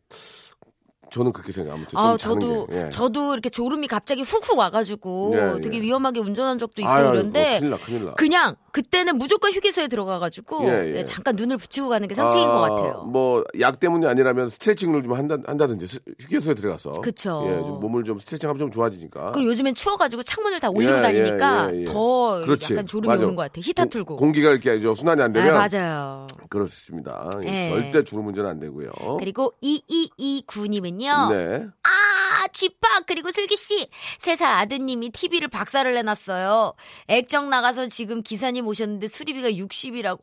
[1.11, 1.75] 저는 그렇게 생각.
[1.75, 2.85] 아무튼 좀 아, 저도 게.
[2.87, 2.91] 예.
[2.91, 5.61] 저도 이렇게 졸음이 갑자기 훅훅 와가지고 예, 예.
[5.61, 8.15] 되게 위험하게 운전한 적도 있고 아유, 이런데 큰일 나, 큰일 나.
[8.15, 10.97] 그냥 그때는 무조건 휴게소에 들어가가지고 예, 예.
[10.99, 13.03] 예, 잠깐 눈을 붙이고 가는 게 상책인 것 같아요.
[13.05, 17.45] 뭐 약 때문이 아니라면 스트레칭을 좀 한다, 한다든지 스- 휴게소에 들어가서 그쵸.
[17.49, 19.33] 예, 좀 몸을 좀 스트레칭하면 좀 좋아지니까.
[19.33, 21.85] 그리고 요즘엔 추워가지고 창문을 다 올리고 예, 다니니까 예, 예, 예.
[21.85, 22.73] 더 그렇지.
[22.73, 23.25] 약간 졸음이 맞아.
[23.25, 23.63] 오는 것 같아요.
[23.65, 24.17] 히터 틀고.
[24.17, 26.27] 공, 기가 이렇게 저 순환이 안 아, 되면 맞아요.
[26.49, 27.29] 그렇습니다.
[27.33, 28.91] 절대 주름 운전 안 되고요.
[29.19, 31.31] 그리고 2229님은요.
[31.31, 31.67] 네.
[31.83, 33.89] 아, 쥐팍 그리고 슬기 씨.
[34.19, 36.73] 세 살 아드님이 TV를 박살을 내놨어요.
[37.09, 40.21] 액정 나가서 지금 기사님 오셨는데 수리비가 60이라고.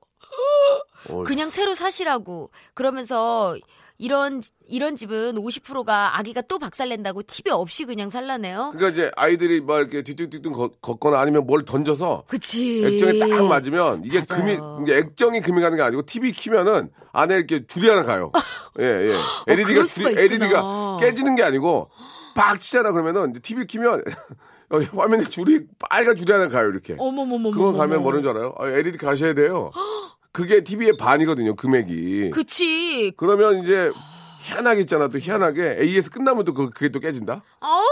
[1.09, 1.23] 어이.
[1.25, 2.51] 그냥 새로 사시라고.
[2.73, 3.55] 그러면서
[3.97, 8.71] 이런 이런 집은 50%가 아기가 또 박살낸다고 TV 없이 그냥 살라네요.
[8.73, 12.85] 그러니까 이제 아이들이 막 이렇게 뒤뚱뒤뚱 걷- 걷거나 아니면 뭘 던져서 그치.
[12.85, 14.41] 액정에 딱 맞으면 이게 맞아요.
[14.43, 18.31] 금이 이게 액정이 금이 가는 게 아니고 TV 키면은 안에 이렇게 줄이 하나 가요.
[18.79, 19.15] 예, 예.
[19.47, 20.21] LED가 어, 수가 있구나.
[20.25, 21.89] LED가 깨지는 게 아니고
[22.35, 24.01] 빡 치잖아 그러면은 TV 키면
[24.69, 26.95] 화면에 줄이 빨간 줄이 하나 가요 이렇게.
[26.97, 27.51] 어머머머머.
[27.51, 28.53] 그거 가면 뭐는 줄 알아요?
[28.57, 29.71] 아, LED 가셔야 돼요.
[30.31, 32.29] 그게 TV의 반이거든요, 금액이.
[32.31, 33.11] 그치.
[33.17, 33.91] 그러면 이제
[34.41, 35.07] 희한하게 있잖아.
[35.07, 37.43] 또 희한하게 AS 끝나면 또 그, 그게 또 깨진다.
[37.59, 37.83] 어우.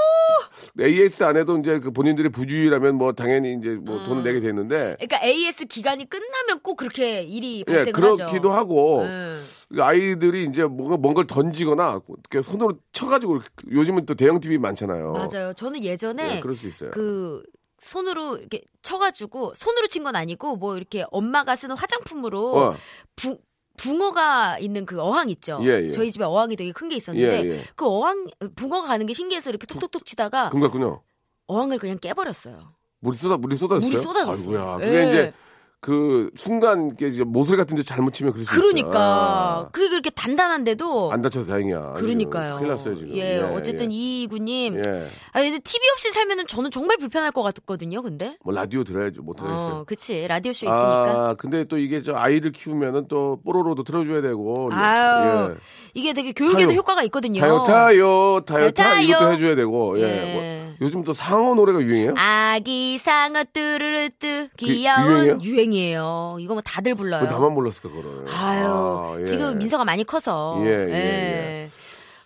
[0.79, 4.23] AS 안에도 이제 그 본인들이 부주의라면 뭐 당연히 이제 뭐 돈을 음.
[4.23, 8.51] 내게 되는데 그러니까 AS 기간이 끝나면 꼭 그렇게 일이 예, 발생을 그렇기도.
[8.51, 9.39] 하고 음.
[9.79, 13.41] 아이들이 이제 뭔가 뭔 걸 던지거나 이렇게 손으로 쳐가지고
[13.71, 15.13] 요즘은 또 대형 TV 많잖아요.
[15.13, 15.53] 맞아요.
[15.53, 16.91] 저는 예전에 예, 그럴 수 있어요.
[16.91, 17.41] 그
[17.79, 22.75] 손으로 이렇게 쳐가지고 손으로 친 건 아니고 뭐 이렇게 엄마가 쓰는 화장품으로 어,
[23.15, 23.37] 부,
[23.77, 25.59] 붕어가 있는 그 어항 있죠.
[25.63, 25.91] 예, 예.
[25.91, 27.63] 저희 집에 어항이 되게 큰 게 있었는데 예, 예.
[27.75, 31.01] 그 어항 붕어가 가는 게 신기해서 이렇게 톡톡톡 치다가 그런가군요.
[31.47, 32.73] 어항을 그냥 깨버렸어요.
[32.99, 33.89] 물이 쏟아 물이 쏟아졌어요.
[33.91, 34.59] 물이 쏟아졌어요.
[34.71, 34.77] 아이고야.
[34.81, 34.85] 예.
[34.91, 35.33] 그게 이제
[35.79, 38.61] 그 순간 이게 이제 모서리 같은 데 잘못 치면 그럴 수 있어요.
[38.61, 41.93] 그러니까 아, 그게 그렇게 단단한데도 안 다쳐서 다행이야.
[41.93, 42.55] 그러니까요.
[42.55, 43.15] 큰일 났어요 지금.
[43.15, 44.75] 예, 어쨌든 이구님.
[44.77, 45.07] 예.
[45.33, 48.01] 아 근데 TV 없이 살면은 저는 정말 불편할 것 같거든요.
[48.01, 48.37] 근데.
[48.43, 49.21] 뭐 라디오 들어야죠.
[49.21, 49.75] 못 들어야겠어요.
[49.75, 51.29] 어, 그치 라디오 쇼 있으니까.
[51.29, 54.69] 아, 근데 또 이게 저 아이를 키우면은 또 뽀로로도 틀어줘야 되고.
[54.73, 55.55] 아유, 예.
[55.93, 56.77] 이게 되게 교육에도 타요.
[56.79, 57.39] 효과가 있거든요.
[57.39, 59.01] 타요, 타요, 타요, 타 타요.
[59.07, 59.99] 이것도 해줘야 되고.
[59.99, 60.03] 예.
[60.03, 60.33] 예.
[60.33, 62.13] 뭐, 요즘 또 상어 노래가 유행해요?
[62.17, 65.97] 아기 상어 뚜루루뚜 그 귀여운 유행 이에요?
[65.97, 66.37] 유행이에요.
[66.39, 67.23] 이거 뭐 다들 불러요.
[67.23, 68.25] 왜 나만 몰랐을까, 그거를.
[68.29, 69.25] 아유, 아, 예.
[69.25, 70.57] 지금 민서가 많이 커서.
[70.61, 71.69] 예, 예, 예.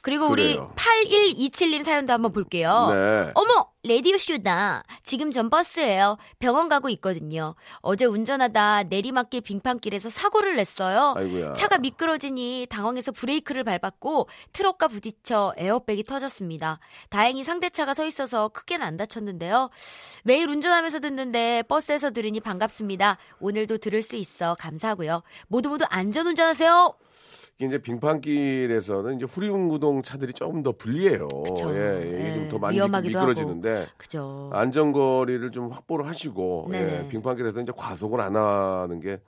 [0.01, 0.71] 그리고 그래요.
[0.73, 2.89] 우리 8127님 사연도 한번 볼게요.
[2.91, 3.32] 네.
[3.36, 4.84] 어머, 레디오쇼다.
[5.02, 6.17] 지금 전 버스예요.
[6.39, 7.56] 병원 가고 있거든요.
[7.80, 11.15] 어제 운전하다 내리막길 빙판길에서 사고를 냈어요.
[11.17, 11.54] 아이고야.
[11.54, 16.80] 차가 미끄러지니 당황해서 브레이크를 밟았고 트럭과 부딪혀 에어백이 터졌습니다.
[17.10, 19.70] 다행히 상대 차가 서 있어서 크게는 안 다쳤는데요.
[20.24, 23.17] 매일 운전하면서 듣는데 버스에서 들으니 반갑습니다.
[23.39, 25.24] 오늘도 들을 수 있어 감사하고요.
[25.48, 26.94] 모두 모두 안전 운전하세요.
[27.62, 31.28] 이게 이제 빙판길에서는 이제 후륜구동 차들이 조금 더 불리해요.
[31.28, 31.71] 그쵸.
[31.76, 34.50] 예, 이게 예, 좀더 많이 미끄러지는데 그죠.
[34.52, 37.06] 안전거리를 좀 확보를 하시고 네네.
[37.06, 39.19] 예, 빙판길에서 이제 과속을 안 하는 게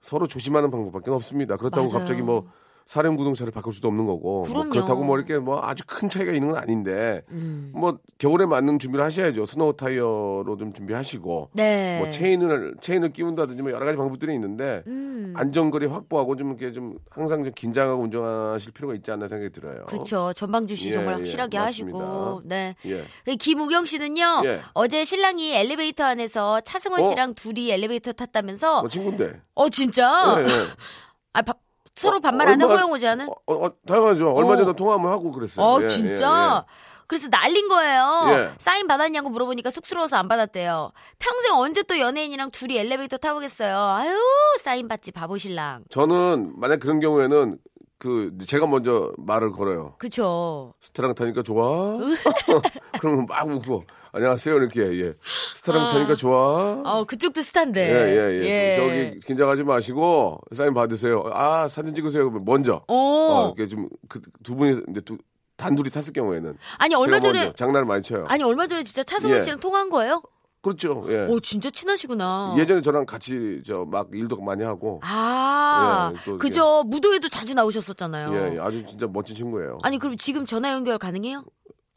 [0.00, 1.56] 서로 조심하는 방법밖에 없습니다.
[1.56, 1.98] 그렇다고 맞아요.
[1.98, 2.48] 갑자기 뭐
[2.86, 4.64] 사륜 구동차를 바꿀 수도 없는 거고 뭐.
[4.68, 7.72] 그렇다고 뭐 이렇게 뭐 아주 큰 차이가 있는 건 아닌데 음.
[7.74, 9.44] 뭐 겨울에 맞는 준비를 하셔야죠.
[9.44, 11.98] 스노우 타이어로 좀 준비하시고 네.
[11.98, 15.34] 뭐 체인을 체인을 끼운다든지 뭐 여러 가지 방법들이 있는데 음.
[15.36, 19.84] 안전거리 확보하고 좀 이렇게 좀 항상 좀 긴장하고 운전하실 필요가 있지 않나 생각이 들어요.
[19.86, 20.32] 그렇죠.
[20.32, 21.98] 전방주시 예, 정말 예, 확실하게 맞습니다.
[21.98, 22.42] 하시고.
[22.44, 22.76] 네.
[22.86, 23.04] 예.
[23.24, 24.42] 그 김우경 씨는요.
[24.44, 24.60] 예.
[24.74, 27.08] 어제 신랑이 엘리베이터 안에서 차승원 어?
[27.08, 29.40] 씨랑 둘이 엘리베이터 탔다면서 뭐 친구인데.
[29.56, 30.36] 어 진짜?
[30.38, 30.46] 예, 예.
[31.34, 31.52] 아 바-
[31.96, 33.28] 서로 어, 반말 안해 얼마- 호영 오지않은?
[33.28, 34.32] 어, 어, 당연하죠.
[34.32, 34.56] 얼마 어.
[34.56, 35.64] 전에 통화 한번 하고 그랬어요.
[35.66, 36.64] 어 예, 진짜?
[37.06, 38.24] 그래서 날린 거예요.
[38.30, 38.50] 예.
[38.58, 40.90] 사인 받았냐고 물어보니까 쑥스러워서 안 받았대요.
[41.18, 43.78] 평생 언제 또 연예인이랑 둘이 엘리베이터 타보겠어요.
[43.78, 44.16] 아유
[44.60, 45.84] 사인 받지 바보 신랑.
[45.88, 47.58] 저는 만약 그런 경우에는
[47.98, 49.94] 그 제가 먼저 말을 걸어요.
[49.98, 50.74] 그쵸.
[50.80, 51.96] 스타랑 타니까 좋아?
[53.00, 53.84] 그러면 막 웃고
[54.16, 55.14] 안녕하세요 이렇게 예.
[55.54, 56.80] 스타랑 타니까 좋아?
[56.84, 57.80] 어 그쪽도 스타인데.
[57.90, 58.76] 예, 예, 예.
[59.12, 61.22] 저기 긴장하지 마시고 사인 받으세요.
[61.34, 62.30] 아 사진 찍으세요.
[62.30, 62.82] 먼저.
[62.88, 62.94] 어.
[62.94, 65.18] 어, 이렇게 좀 그 두 분이 이제 두
[65.56, 68.24] 단둘이 탔을 경우에는 아니 얼마 전에 장난을 많이 쳐요.
[68.28, 69.42] 아니 얼마 전에 진짜 차승원 예.
[69.42, 70.22] 씨랑 통화한 거예요?
[70.62, 71.04] 그렇죠.
[71.10, 71.26] 예.
[71.28, 72.54] 오 진짜 친하시구나.
[72.58, 76.36] 예전에 저랑 같이 저 막 일도 많이 하고 아, 예.
[76.38, 76.82] 그죠.
[76.86, 78.32] 무도회도 자주 나오셨었잖아요.
[78.34, 79.78] 예, 예, 아주 진짜 멋진 친구예요.
[79.82, 81.44] 아니 그럼 지금 전화 연결 가능해요?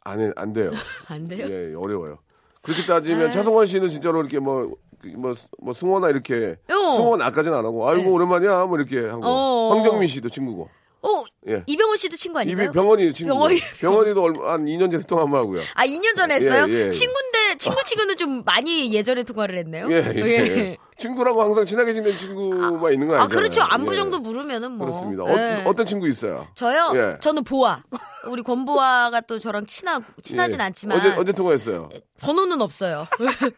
[0.02, 0.70] 안, 해- 안 돼요.
[1.08, 1.46] 안 돼요?
[1.48, 2.18] 예, 어려워요.
[2.62, 3.30] 그렇게 따지면 아.
[3.30, 5.32] 차성원 씨는 진짜로 이렇게 뭐, 그 뭐,
[5.62, 6.96] 뭐 승호나 이렇게 어.
[6.96, 8.08] 승호 나까지는 안 하고 아이고 네.
[8.10, 9.74] 오랜만이야 뭐 이렇게 하고 어.
[9.74, 10.68] 황정민 씨도 친구고
[11.02, 11.62] 어, 예.
[11.66, 12.66] 이병헌 씨도 친구 아닌가요?
[12.66, 15.62] 이비 병원이 친구 병원이- 병원이도 얼마, 한 2년 전에 통화 한번 하고요.
[15.74, 16.66] 아, 2년 전에 했어요?
[16.68, 16.90] 예, 예.
[16.90, 19.86] 친구인데, 친구 치고는 좀 많이 예전에 통화를 했네요?
[19.90, 20.76] 예, 예, 예.
[21.00, 23.28] 친구라고 항상 친하게 지낸 친구만 있는 거 아, 아니잖아요.
[23.28, 23.62] 그렇죠.
[23.62, 23.96] 안부 예.
[23.96, 24.86] 정도 물으면 뭐.
[24.86, 25.24] 그렇습니다.
[25.32, 25.64] 예.
[25.64, 26.46] 어, 떤 친구 있어요?
[26.54, 26.92] 저요?
[26.94, 27.16] 예.
[27.20, 27.82] 저는 보아.
[28.28, 30.64] 우리 권보아가 또 저랑 친하고, 친하진 예.
[30.64, 30.98] 않지만.
[30.98, 31.88] 어제 어제 통화했어요.
[32.20, 33.06] 번호는 없어요.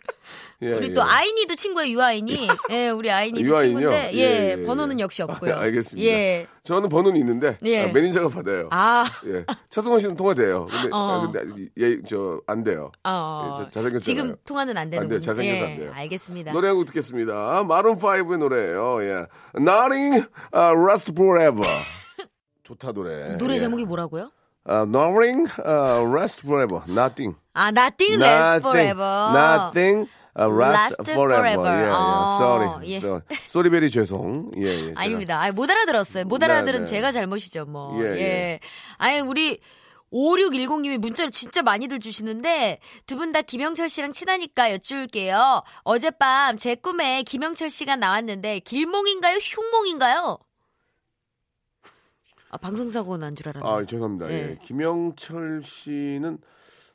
[0.62, 0.94] 예, 우리 예.
[0.94, 2.46] 또 아인이도 친구예요, 유아인이.
[2.70, 3.78] 예, 우리 아인이도 유아인이요?
[3.80, 5.02] 친구인데, 예, 예, 예, 번호는 예.
[5.02, 5.54] 역시 없고요.
[5.56, 6.08] 아, 알겠습니다.
[6.08, 6.46] 예.
[6.62, 7.86] 저는 번호는 있는데 예.
[7.88, 8.68] 아, 매니저가 받아요.
[8.70, 9.44] 아, 예.
[9.68, 10.66] 차승원 씨는 통화돼요.
[10.70, 11.26] 근데, 어.
[11.26, 12.92] 아, 근데 얘, 저, 안 돼요.
[13.02, 13.42] 어.
[13.58, 13.98] 예, 저 잘생겼잖아요.
[13.98, 15.20] 지금 통화는 안 되는 안 돼요.
[15.20, 15.90] 잘생겨서 예, 안 돼요.
[15.92, 16.52] 알겠습니다.
[16.52, 17.31] 노래 한 곡 듣겠습니다.
[17.66, 19.26] 마룬 5의 노래예요 예.
[19.56, 21.68] Nothing uh, lasts forever.
[22.62, 23.36] 좋다, 노래.
[23.36, 23.58] 노래 예.
[23.58, 24.30] 제목이 뭐라고요?
[24.64, 26.82] 아, Nothing uh, lasts forever.
[26.88, 27.36] Nothing.
[27.54, 29.32] 아, Nothing Lasts Forever.
[29.34, 31.42] Nothing uh, lasts Last forever.
[31.42, 31.68] forever.
[31.68, 31.90] 예, 예.
[31.90, 32.68] 어, Sorry.
[32.88, 32.96] 예.
[33.00, 34.52] So, 쏘리베리 죄송.
[34.56, 34.94] 예, 예.
[34.94, 35.42] 제가- 아닙니다.
[35.42, 36.24] 아, 못 알아들었어요.
[36.24, 36.86] 못 네, 알아들은 네.
[36.86, 38.00] 제가 잘못이죠, 뭐.
[38.02, 38.20] 예, 예.
[38.20, 38.60] 예.
[38.98, 39.58] 아니, 우리
[40.12, 45.62] 5610님이 문자를 진짜 많이들 주시는데 두 분 다 김영철 씨랑 친하니까 여쭐게요.
[45.84, 49.38] 어젯밤 제 꿈에 김영철 씨가 나왔는데 길몽인가요?
[49.38, 50.38] 흉몽인가요?
[52.50, 53.66] 아, 방송사고 난 줄 알았네.
[53.66, 54.30] 아, 죄송합니다.
[54.30, 54.50] 예.
[54.50, 54.58] 예.
[54.62, 56.38] 김영철 씨는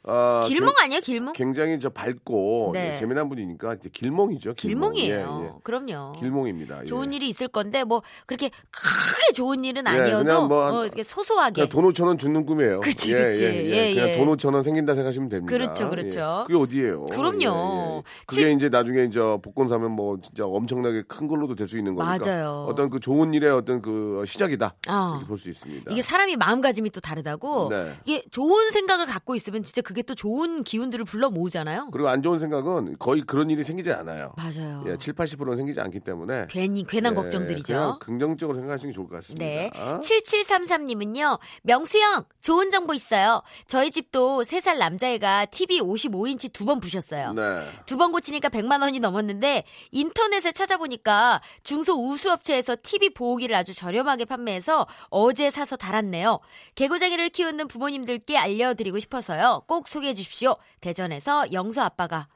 [0.09, 1.33] 아, 길몽 아니에요, 길몽?
[1.33, 2.93] 굉장히 저 밝고 네.
[2.93, 4.53] 예, 재미난 분이니까 길몽이죠.
[4.53, 4.93] 길몽.
[4.93, 5.39] 길몽이에요.
[5.43, 5.51] 예, 예.
[5.63, 6.13] 그럼요.
[6.13, 6.81] 길몽입니다.
[6.81, 6.85] 예.
[6.85, 11.67] 좋은 일이 있을 건데 뭐 그렇게 크게 좋은 일은 아니어도 예, 뭐 한, 어, 소소하게
[11.69, 12.79] 돈 5천 원 주는 꿈이에요.
[12.79, 13.43] 그치, 예, 그치.
[13.43, 13.93] 예, 예, 예.
[13.95, 15.51] 그냥 돈 5천 원 생긴다 생각하시면 됩니다.
[15.51, 16.45] 그렇죠, 그렇죠.
[16.47, 17.05] 그게 어디예요?
[17.07, 18.03] 그럼요.
[18.25, 18.51] 그게 칠...
[18.51, 22.17] 이제 나중에 이제 복권 사면 뭐 진짜 엄청나게 큰 걸로도 될 수 있는 거니까.
[22.25, 22.65] 맞아요.
[22.69, 24.73] 어떤 그 좋은 일의 어떤 그 시작이다.
[24.89, 25.11] 어.
[25.15, 25.91] 이렇게 볼 수 있습니다.
[25.91, 27.67] 이게 사람이 마음가짐이 또 다르다고.
[27.69, 27.93] 네.
[28.05, 31.89] 이게 좋은 생각을 갖고 있으면 진짜 그게 또 좋은 기운들을 불러 모으잖아요.
[31.91, 34.31] 그리고 안 좋은 생각은 거의 그런 일이 생기지 않아요.
[34.37, 34.83] 맞아요.
[34.85, 37.97] 예, 7, 80%는 생기지 않기 때문에 괜히 괜한 예, 걱정들이죠.
[37.99, 39.43] 긍정적으로 생각하시는 게 좋을 것 같습니다.
[39.43, 39.71] 네.
[39.73, 41.39] 7733님은요.
[41.63, 43.41] 명수형 좋은 정보 있어요.
[43.65, 47.31] 저희 집도 3살 남자애가 TV 55인치 두 번 부셨어요.
[47.33, 47.61] 네.
[47.85, 55.49] 두번 고치니까 100만 원이 넘었는데 인터넷에 찾아보니까 중소 우수업체에서 TV 보호기를 아주 저렴하게 판매해서 어제
[55.49, 56.39] 사서 달았네요.
[56.75, 59.63] 개구쟁이를 키우는 부모님들께 알려드리고 싶어서요.
[59.67, 60.55] 꼭 소개해 주십시오.
[60.81, 62.27] 대전에서 영수 아빠가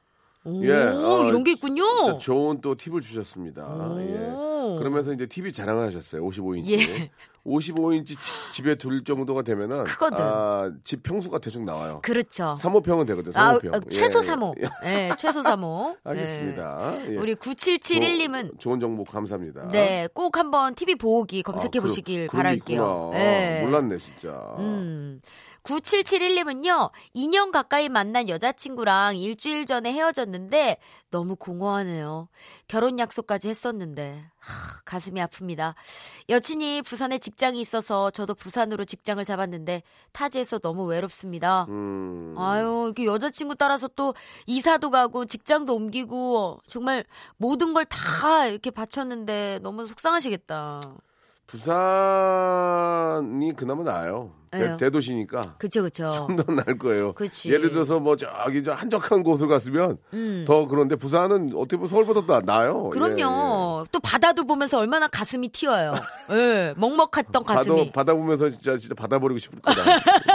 [0.43, 1.83] 오, 예, 어, 이런 게 있군요.
[2.03, 3.95] 진짜 좋은 또 팁을 주셨습니다.
[3.99, 4.77] 예.
[4.79, 6.23] 그러면서 이제 TV 자랑하셨어요.
[6.23, 6.71] 55인치.
[6.71, 7.11] 예.
[7.45, 8.17] 55인치
[8.51, 10.17] 집에 둘 정도가 되면은 크거든.
[10.19, 11.99] 아, 집 평수가 대충 나와요.
[12.03, 12.55] 그렇죠.
[12.59, 13.31] 3호평은 되거든.
[13.33, 13.73] 3호평.
[13.73, 14.27] 아, 어, 최소 예.
[14.27, 14.53] 3호.
[14.61, 15.97] 예, 네, 최소 3호.
[16.03, 16.97] 알겠습니다.
[17.09, 17.17] 예.
[17.17, 19.67] 우리 9771님은 좋은 정보 감사합니다.
[19.69, 23.09] 네, 꼭 한번 TV 보기 검색해 아, 보시길 그, 바랄게요.
[23.13, 23.61] 네.
[23.63, 24.29] 몰랐네, 진짜.
[24.59, 25.21] 음.
[25.63, 30.77] 9771님은요, 2년 가까이 만난 여자친구랑 일주일 전에 헤어졌는데
[31.11, 32.29] 너무 공허하네요.
[32.67, 35.75] 결혼 약속까지 했었는데, 하, 가슴이 아픕니다.
[36.29, 41.65] 여친이 부산에 직장이 있어서 저도 부산으로 직장을 잡았는데 타지에서 너무 외롭습니다.
[41.69, 42.33] 음...
[42.37, 44.15] 아유, 이렇게 여자친구 따라서 또
[44.47, 47.05] 이사도 가고 직장도 옮기고 정말
[47.37, 50.81] 모든 걸 다 이렇게 바쳤는데 너무 속상하시겠다.
[51.47, 54.33] 부산이 그나마 나아요.
[54.51, 55.55] 대, 대도시니까.
[55.57, 56.11] 그쵸, 그쵸.
[56.27, 57.13] 좀더 나을 거예요.
[57.13, 57.51] 그치.
[57.51, 60.43] 예를 들어서 뭐 저기 저 한적한 곳을 갔으면 음.
[60.45, 62.89] 더 그런데 부산은 어떻게 보면 서울보다 더 나아요.
[62.89, 63.15] 그럼요.
[63.17, 63.87] 예, 예.
[63.91, 65.95] 또 바다도 보면서 얼마나 가슴이 튀어요.
[66.31, 67.91] 예, 먹먹했던 가슴이.
[67.91, 69.81] 바다, 바다 보면서 진짜 진짜 받아버리고 싶을 거다.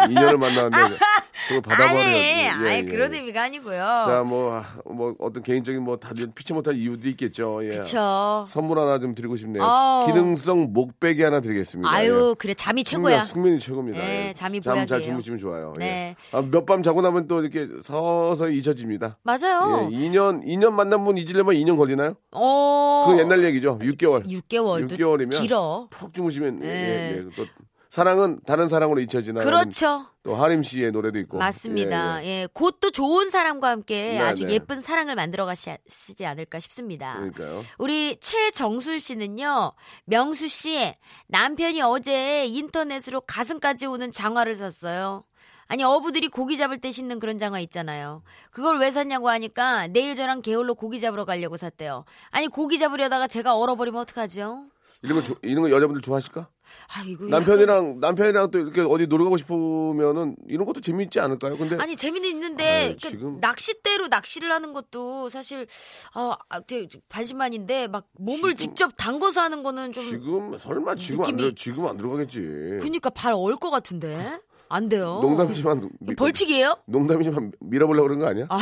[0.09, 0.97] 인연을 만나는데
[1.49, 2.01] 그걸 받아버려.
[2.01, 2.83] 아니, 예, 아니 예.
[2.83, 3.79] 그런 의미가 아니고요.
[3.79, 7.61] 자, 뭐, 뭐 어떤 개인적인 뭐 다들 피치 못할 이유도 있겠죠.
[7.65, 7.77] 예.
[7.77, 8.47] 그쵸.
[8.49, 9.63] 선물 하나 좀 드리고 싶네요.
[9.63, 10.05] 어.
[10.07, 11.91] 기능성 목베개 하나 드리겠습니다.
[11.91, 12.35] 아유, 예.
[12.39, 13.25] 그래 잠이 최고야.
[13.25, 14.06] 숙면 이 최고입니다.
[14.07, 15.73] 네, 잠이 잠 잘 주무시면 좋아요.
[15.79, 16.17] 네.
[16.33, 16.37] 예.
[16.37, 19.19] 아, 몇 밤 자고 나면 또 이렇게 서서히 잊혀집니다.
[19.23, 19.89] 맞아요.
[19.91, 22.15] 예, 2년 2년 만난 분 잊으려면 2년 걸리나요?
[22.33, 23.05] 어.
[23.09, 23.79] 그 옛날 얘기죠.
[23.79, 24.27] 6개월.
[24.27, 24.89] 6개월.
[24.89, 25.87] 6개월이면 길어.
[25.91, 27.23] 푹 주무시면 예, 예, 예.
[27.37, 27.45] 또
[27.91, 29.43] 사랑은 다른 사랑으로 잊혀지나.
[29.43, 30.07] 그렇죠.
[30.23, 31.39] 또 하림 씨의 노래도 있고.
[31.39, 32.23] 맞습니다.
[32.25, 32.31] 예, 예.
[32.43, 32.49] 예.
[32.53, 34.55] 곧 또 좋은 사람과 함께 네, 아주 네.
[34.55, 37.15] 예쁜 사랑을 만들어 가시지 않을까 싶습니다.
[37.15, 37.63] 그러니까요.
[37.79, 39.73] 우리 최정술 씨는요.
[40.05, 40.95] 명수 씨
[41.29, 45.25] 남편이 어제 인터넷으로 가슴까지 오는 장화를 샀어요.
[45.69, 48.23] 아니 어부들이 고기 잡을 때 신는 그런 장화 있잖아요.
[48.51, 52.05] 그걸 왜 샀냐고 하니까 내일 저랑 개울로 고기 잡으러 가려고 샀대요.
[52.31, 54.67] 아니 고기 잡으려다가 제가 얼어버리면 어떡하죠?
[55.03, 56.49] 이런 거 이런 거 여자분들 좋아하실까?
[56.97, 58.01] 아이고, 남편이랑 약간...
[58.01, 61.57] 남편이랑 또 이렇게 어디 놀러 가고 싶으면은 이런 것도 재밌지 않을까요?
[61.57, 63.39] 근데 아니 재미는 있는데 아유, 지금...
[63.41, 65.67] 낚싯대로 낚시를 하는 것도 사실
[66.15, 66.61] 아, 아
[67.09, 68.75] 반신반인데 막 몸을 지금...
[68.75, 71.29] 직접 담궈서 하는 거는 좀 지금 설마 지금 느낌이...
[71.29, 72.41] 안 들어 지금 안 들어가겠지.
[72.41, 75.21] 그러니까 발 얼 것 같은데 안 돼요.
[75.23, 76.79] 농담이지만 벌칙이에요?
[76.87, 78.47] 농담이지만 밀어보려고 그런 거 아니야?
[78.49, 78.59] 아.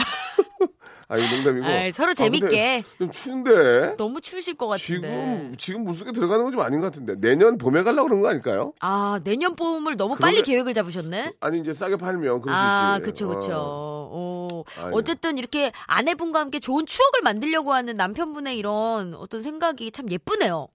[1.09, 1.67] 아, 이 농담이고.
[1.67, 2.83] 아이, 서로 아, 재밌게.
[2.85, 3.97] 아, 좀 추운데.
[3.97, 5.09] 너무 추우실 것 같은데.
[5.09, 7.17] 지금, 지금 물속에 들어가는 건 좀 아닌 것 같은데.
[7.19, 8.73] 내년 봄에 가려고 그런 거 아닐까요?
[8.81, 11.33] 아, 내년 봄을 너무 빨리 계획을 잡으셨네?
[11.41, 13.11] 아니, 이제 싸게 팔면 그럴 아, 수 있지.
[13.11, 13.53] 그쵸, 그쵸.
[13.57, 14.63] 어.
[14.93, 20.69] 어쨌든 이렇게 아내분과 함께 좋은 추억을 만들려고 하는 남편분의 이런 어떤 생각이 참 예쁘네요.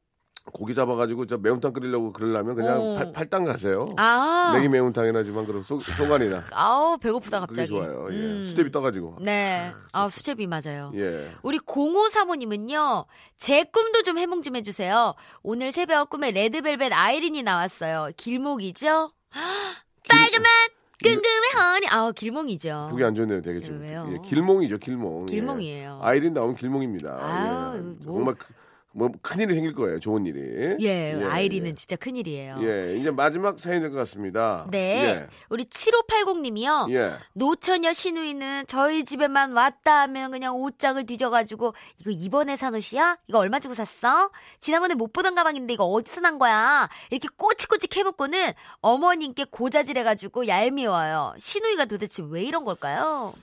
[0.51, 2.95] 고기 잡아가지고 저 매운탕 끓이려고 그러려면 그냥 어.
[2.95, 3.85] 팔, 팔당 가세요.
[3.97, 4.51] 아.
[4.55, 6.41] 내기 매운탕이나 지만 그럼 소, 소간이나.
[6.51, 7.69] 아우 배고프다 갑자기.
[7.69, 8.07] 그게 좋아요.
[8.11, 8.15] 예.
[8.15, 8.43] 음.
[8.43, 9.17] 수제비 떠가지고.
[9.21, 9.71] 네.
[9.91, 10.91] 아 수제비 맞아요.
[10.95, 11.31] 예.
[11.43, 13.05] 우리 05사모님은요.
[13.37, 15.13] 제 꿈도 좀 해몽 좀 해주세요.
[15.43, 18.09] 오늘 새벽 꿈에 레드벨벳 아이린이 나왔어요.
[18.17, 19.11] 길목이죠?
[20.09, 20.47] 빨간맛
[21.01, 21.87] 끈금의 허니.
[21.89, 22.87] 아 길몽이죠.
[22.89, 23.79] 보기 안 좋네요, 되게 좀.
[23.81, 24.09] 왜요?
[24.11, 25.27] 예, 길몽이죠, 길몽.
[25.27, 26.01] 길몽이에요.
[26.03, 26.05] 예.
[26.05, 27.09] 아이린 나오면 길몽입니다.
[27.21, 27.79] 아, 예.
[27.79, 28.15] 뭐.
[28.17, 28.47] 정말 그,
[28.91, 29.99] 뭐 큰일이 생길 거예요.
[29.99, 30.75] 좋은 일이.
[30.81, 31.75] 예, 예 아이리는 예.
[31.75, 32.57] 진짜 큰일이에요.
[32.61, 34.67] 예, 이제 마지막 사연이 될것 같습니다.
[34.71, 34.79] 네.
[34.79, 35.27] 예.
[35.49, 36.91] 우리 7580님이요.
[36.93, 37.13] 예.
[37.33, 43.17] 노처녀 신우이는 저희 집에만 왔다 하면 그냥 옷장을 뒤져가지고 이거 이번에 산 옷이야?
[43.27, 44.31] 이거 얼마 주고 샀어?
[44.59, 46.89] 지난번에 못 보던 가방인데 이거 어디서 난 거야?
[47.11, 51.35] 이렇게 꼬치꼬치 캐묻고는 어머님께 고자질해가지고 얄미워요.
[51.37, 53.33] 신우이가 도대체 왜 이런 걸까요?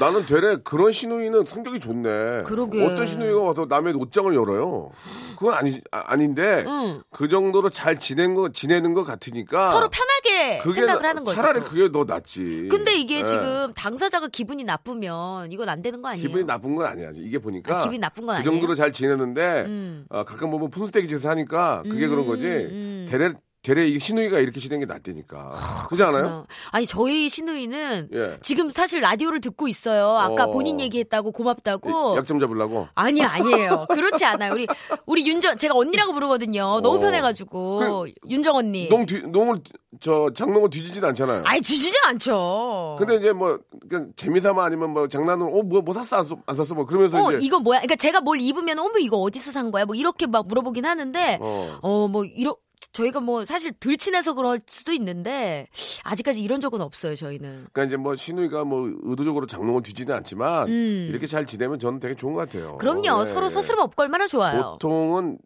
[0.00, 2.42] 나는 되레 그런 신우이는 성격이 좋네.
[2.44, 2.84] 그러게.
[2.84, 4.90] 어떤 신우이가 와서 남의 옷장을 열어요.
[5.36, 7.02] 그건 아니 아, 닌데 응.
[7.10, 11.34] 그 정도로 잘 지낸 거 지내는 것 같으니까 서로 편하게 생각을 나- 하는 거죠.
[11.36, 12.68] 차라리 그게 더 낫지.
[12.70, 13.24] 근데 이게 예.
[13.24, 16.26] 지금 당사자가 기분이 나쁘면 이건 안 되는 거 아니에요?
[16.26, 17.10] 기분이 나쁜 건 아니야.
[17.14, 18.50] 이게 보니까 아, 기분이 나쁜 건그 아니에요?
[18.50, 20.06] 정도로 잘 지내는데 음.
[20.10, 22.46] 어, 가끔 보면 푼수대기 짓을 하니까 그게 그런 거지.
[22.46, 23.06] 음.
[23.08, 23.32] 대래
[23.62, 25.86] 대래 이 신우이가 이렇게 지낸 게 낫다니까.
[25.88, 26.26] 그렇지 않아요?
[26.26, 26.46] 어.
[26.72, 28.36] 아니 저희 신우이는 예.
[28.42, 30.08] 지금 사실 라디오를 듣고 있어요.
[30.18, 30.50] 아까 어.
[30.50, 32.16] 본인 얘기했다고 고맙다고.
[32.16, 32.88] 약점 잡으려고.
[32.96, 33.86] 아니 아니에요.
[33.88, 34.52] 그렇지 않아요.
[34.52, 34.66] 우리
[35.06, 36.80] 우리 윤정 제가 언니라고 부르거든요.
[36.82, 36.98] 너무 어.
[36.98, 38.88] 편해가지고 윤정 언니.
[38.88, 39.60] 농 뒤, 농을
[40.00, 41.44] 저 장농을 뒤지진 않잖아요.
[41.46, 42.96] 아니 뒤지진 않죠.
[42.98, 46.74] 근데 이제 뭐 그냥 재미삼아 아니면 뭐 장난으로 어뭐 뭐 샀어 안, 써- 안 샀어
[46.74, 47.78] 뭐 그러면서 어 이제 이거 뭐야?
[47.78, 49.84] 그러니까 제가 뭘 입으면 어머 이거 어디서 산 거야?
[49.84, 51.78] 뭐 이렇게 막 물어보긴 하는데 어.
[51.80, 52.56] 어뭐 이러
[52.92, 55.66] 저희가 뭐 사실 덜 친해서 그럴 수도 있는데
[56.04, 57.66] 아직까지 이런 적은 없어요 저희는.
[57.72, 61.06] 그러니까 이제 뭐 신우이가 뭐 의도적으로 장롱을 뒤지는 않지만 음.
[61.10, 62.78] 이렇게 잘 지내면 저는 되게 좋은 것 같아요.
[62.78, 63.50] 그럼요 예, 서로 예.
[63.50, 64.72] 서스럼 없고 얼마나 좋아요.
[64.72, 65.38] 보통은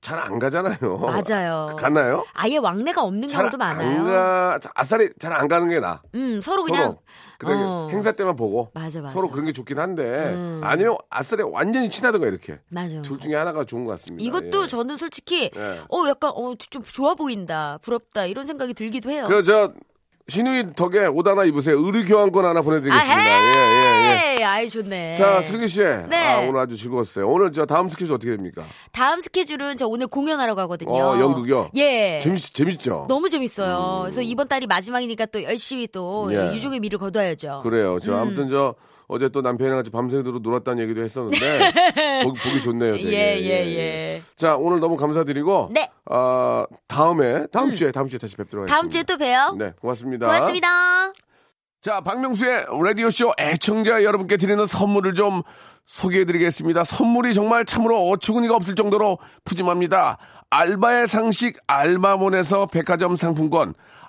[0.00, 0.96] 잘 안 가잖아요.
[0.98, 1.76] 맞아요.
[1.78, 2.24] 갔나요?
[2.32, 4.04] 아예 왕래가 없는 잘 경우도 안 많아요.
[4.04, 6.02] 가, 아싸리 잘 안 가는 게 나.
[6.14, 6.96] 음 서로 그냥
[7.40, 7.52] 서로.
[7.58, 7.88] 어.
[7.90, 9.12] 행사 때만 보고 맞아 맞아.
[9.14, 10.60] 서로 그런 게 좋긴 한데 음.
[10.64, 13.00] 아니면 아싸리 완전히 친하던가 이렇게 맞아.
[13.02, 14.24] 둘 중에 하나가 좋은 것 같습니다.
[14.26, 14.66] 이것도 예.
[14.66, 15.80] 저는 솔직히 예.
[15.90, 19.24] 어 약간 어 좀 좋아 보인다 부럽다 이런 생각이 들기도 해요.
[19.26, 19.72] 그래서 저
[20.30, 21.78] 신우이 덕에 옷 하나 입으세요.
[21.78, 23.20] 의류 교환권 하나 보내드리겠습니다.
[23.20, 24.44] 예, 예, 예.
[24.44, 25.14] 아이 좋네.
[25.14, 25.80] 자, 슬기 씨.
[25.80, 26.16] 네.
[26.16, 27.28] 아, 오늘 아주 즐거웠어요.
[27.28, 28.64] 오늘 저 다음 스케줄 어떻게 됩니까?
[28.92, 30.92] 다음 스케줄은 저 오늘 공연하러 가거든요.
[30.92, 31.70] 어, 연극이요?
[31.76, 32.20] 예.
[32.22, 33.06] 재밌, 재밌죠?
[33.08, 34.00] 너무 재밌어요.
[34.02, 36.54] 그래서 이번 달이 마지막이니까 또 열심히 또 예.
[36.54, 37.60] 유종의 미를 거둬야죠.
[37.62, 37.98] 그래요.
[38.02, 38.18] 저 음.
[38.18, 38.74] 아무튼 저
[39.12, 41.58] 어제 또 남편이랑 같이 밤새도록 놀았다는 얘기도 했었는데
[42.22, 42.92] 보기, 보기 좋네요.
[42.92, 43.10] 되게.
[43.12, 44.22] 예, 예, 예.
[44.36, 45.90] 자, 오늘 너무 감사드리고 네.
[46.06, 48.76] 아, 다음에 다음 주에 다음 주에 다시 뵙도록 하겠습니다.
[48.80, 49.56] 다음 주에 또 봬요.
[49.58, 50.26] 네, 고맙습니다.
[50.26, 51.12] 고맙습니다.
[51.80, 55.42] 자, 박명수의 라디오쇼 애청자 여러분께 드리는 선물을 좀
[55.86, 56.84] 소개해드리겠습니다.
[56.84, 60.18] 선물이 정말 참으로 어처구니가 없을 정도로 푸짐합니다.
[60.50, 63.74] 알바의 상식 알바몬에서 백화점 상품권,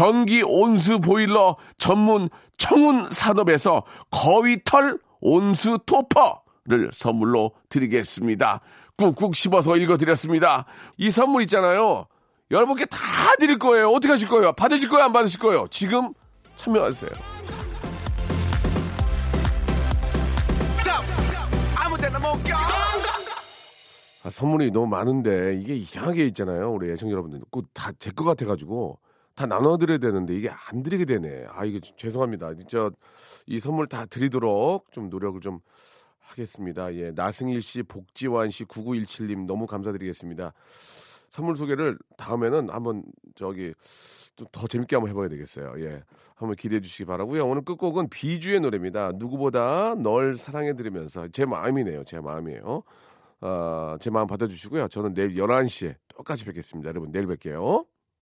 [0.00, 2.28] 전기 온수 보일러 전문
[2.58, 8.60] 청운 산업에서 거위털 온수 토퍼를 선물로 드리겠습니다.
[8.98, 10.66] 꾹꾹 씹어서 읽어드렸습니다.
[10.98, 12.08] 이 선물 있잖아요.
[12.50, 12.98] 여러분께 다
[13.40, 13.88] 드릴 거예요.
[13.88, 14.52] 어떻게 하실 거예요?
[14.52, 15.06] 받으실 거예요?
[15.06, 15.66] 안 받으실 거예요?
[15.70, 16.12] 지금
[16.56, 17.12] 참여하세요.
[24.24, 26.72] 아, 선물이 너무 많은데 이게 이상하게 있잖아요.
[26.72, 27.40] 우리 애청 여러분들.
[27.50, 28.98] 꼭 다 제 것 같아가지고
[29.36, 31.46] 다 나눠드려야 되는데 이게 안 드리게 되네.
[31.50, 32.54] 아, 이게 죄송합니다.
[32.54, 32.90] 진짜
[33.46, 35.60] 이 선물 다 드리도록 좀 노력을 좀
[36.20, 36.92] 하겠습니다.
[36.94, 37.12] 예.
[37.12, 40.52] 나승일 씨, 복지환 씨, 9917님 너무 감사드리겠습니다.
[41.28, 43.04] 선물 소개를 다음에는 한번
[43.36, 43.74] 저기
[44.36, 45.74] 좀 더 재밌게 한번 해봐야 되겠어요.
[45.78, 46.02] 예.
[46.34, 47.46] 한번 기대해 주시기 바라고요.
[47.46, 49.12] 오늘 끝곡은 비주의 노래입니다.
[49.14, 52.04] 누구보다 널 사랑해 드리면서 제 마음이네요.
[52.04, 52.82] 제 마음이에요.
[53.40, 54.88] 어, 제 마음 받아주시고요.
[54.88, 56.90] 저는 내일 11시에 똑같이 뵙겠습니다.
[56.90, 57.86] 여러분 내일 뵐게요.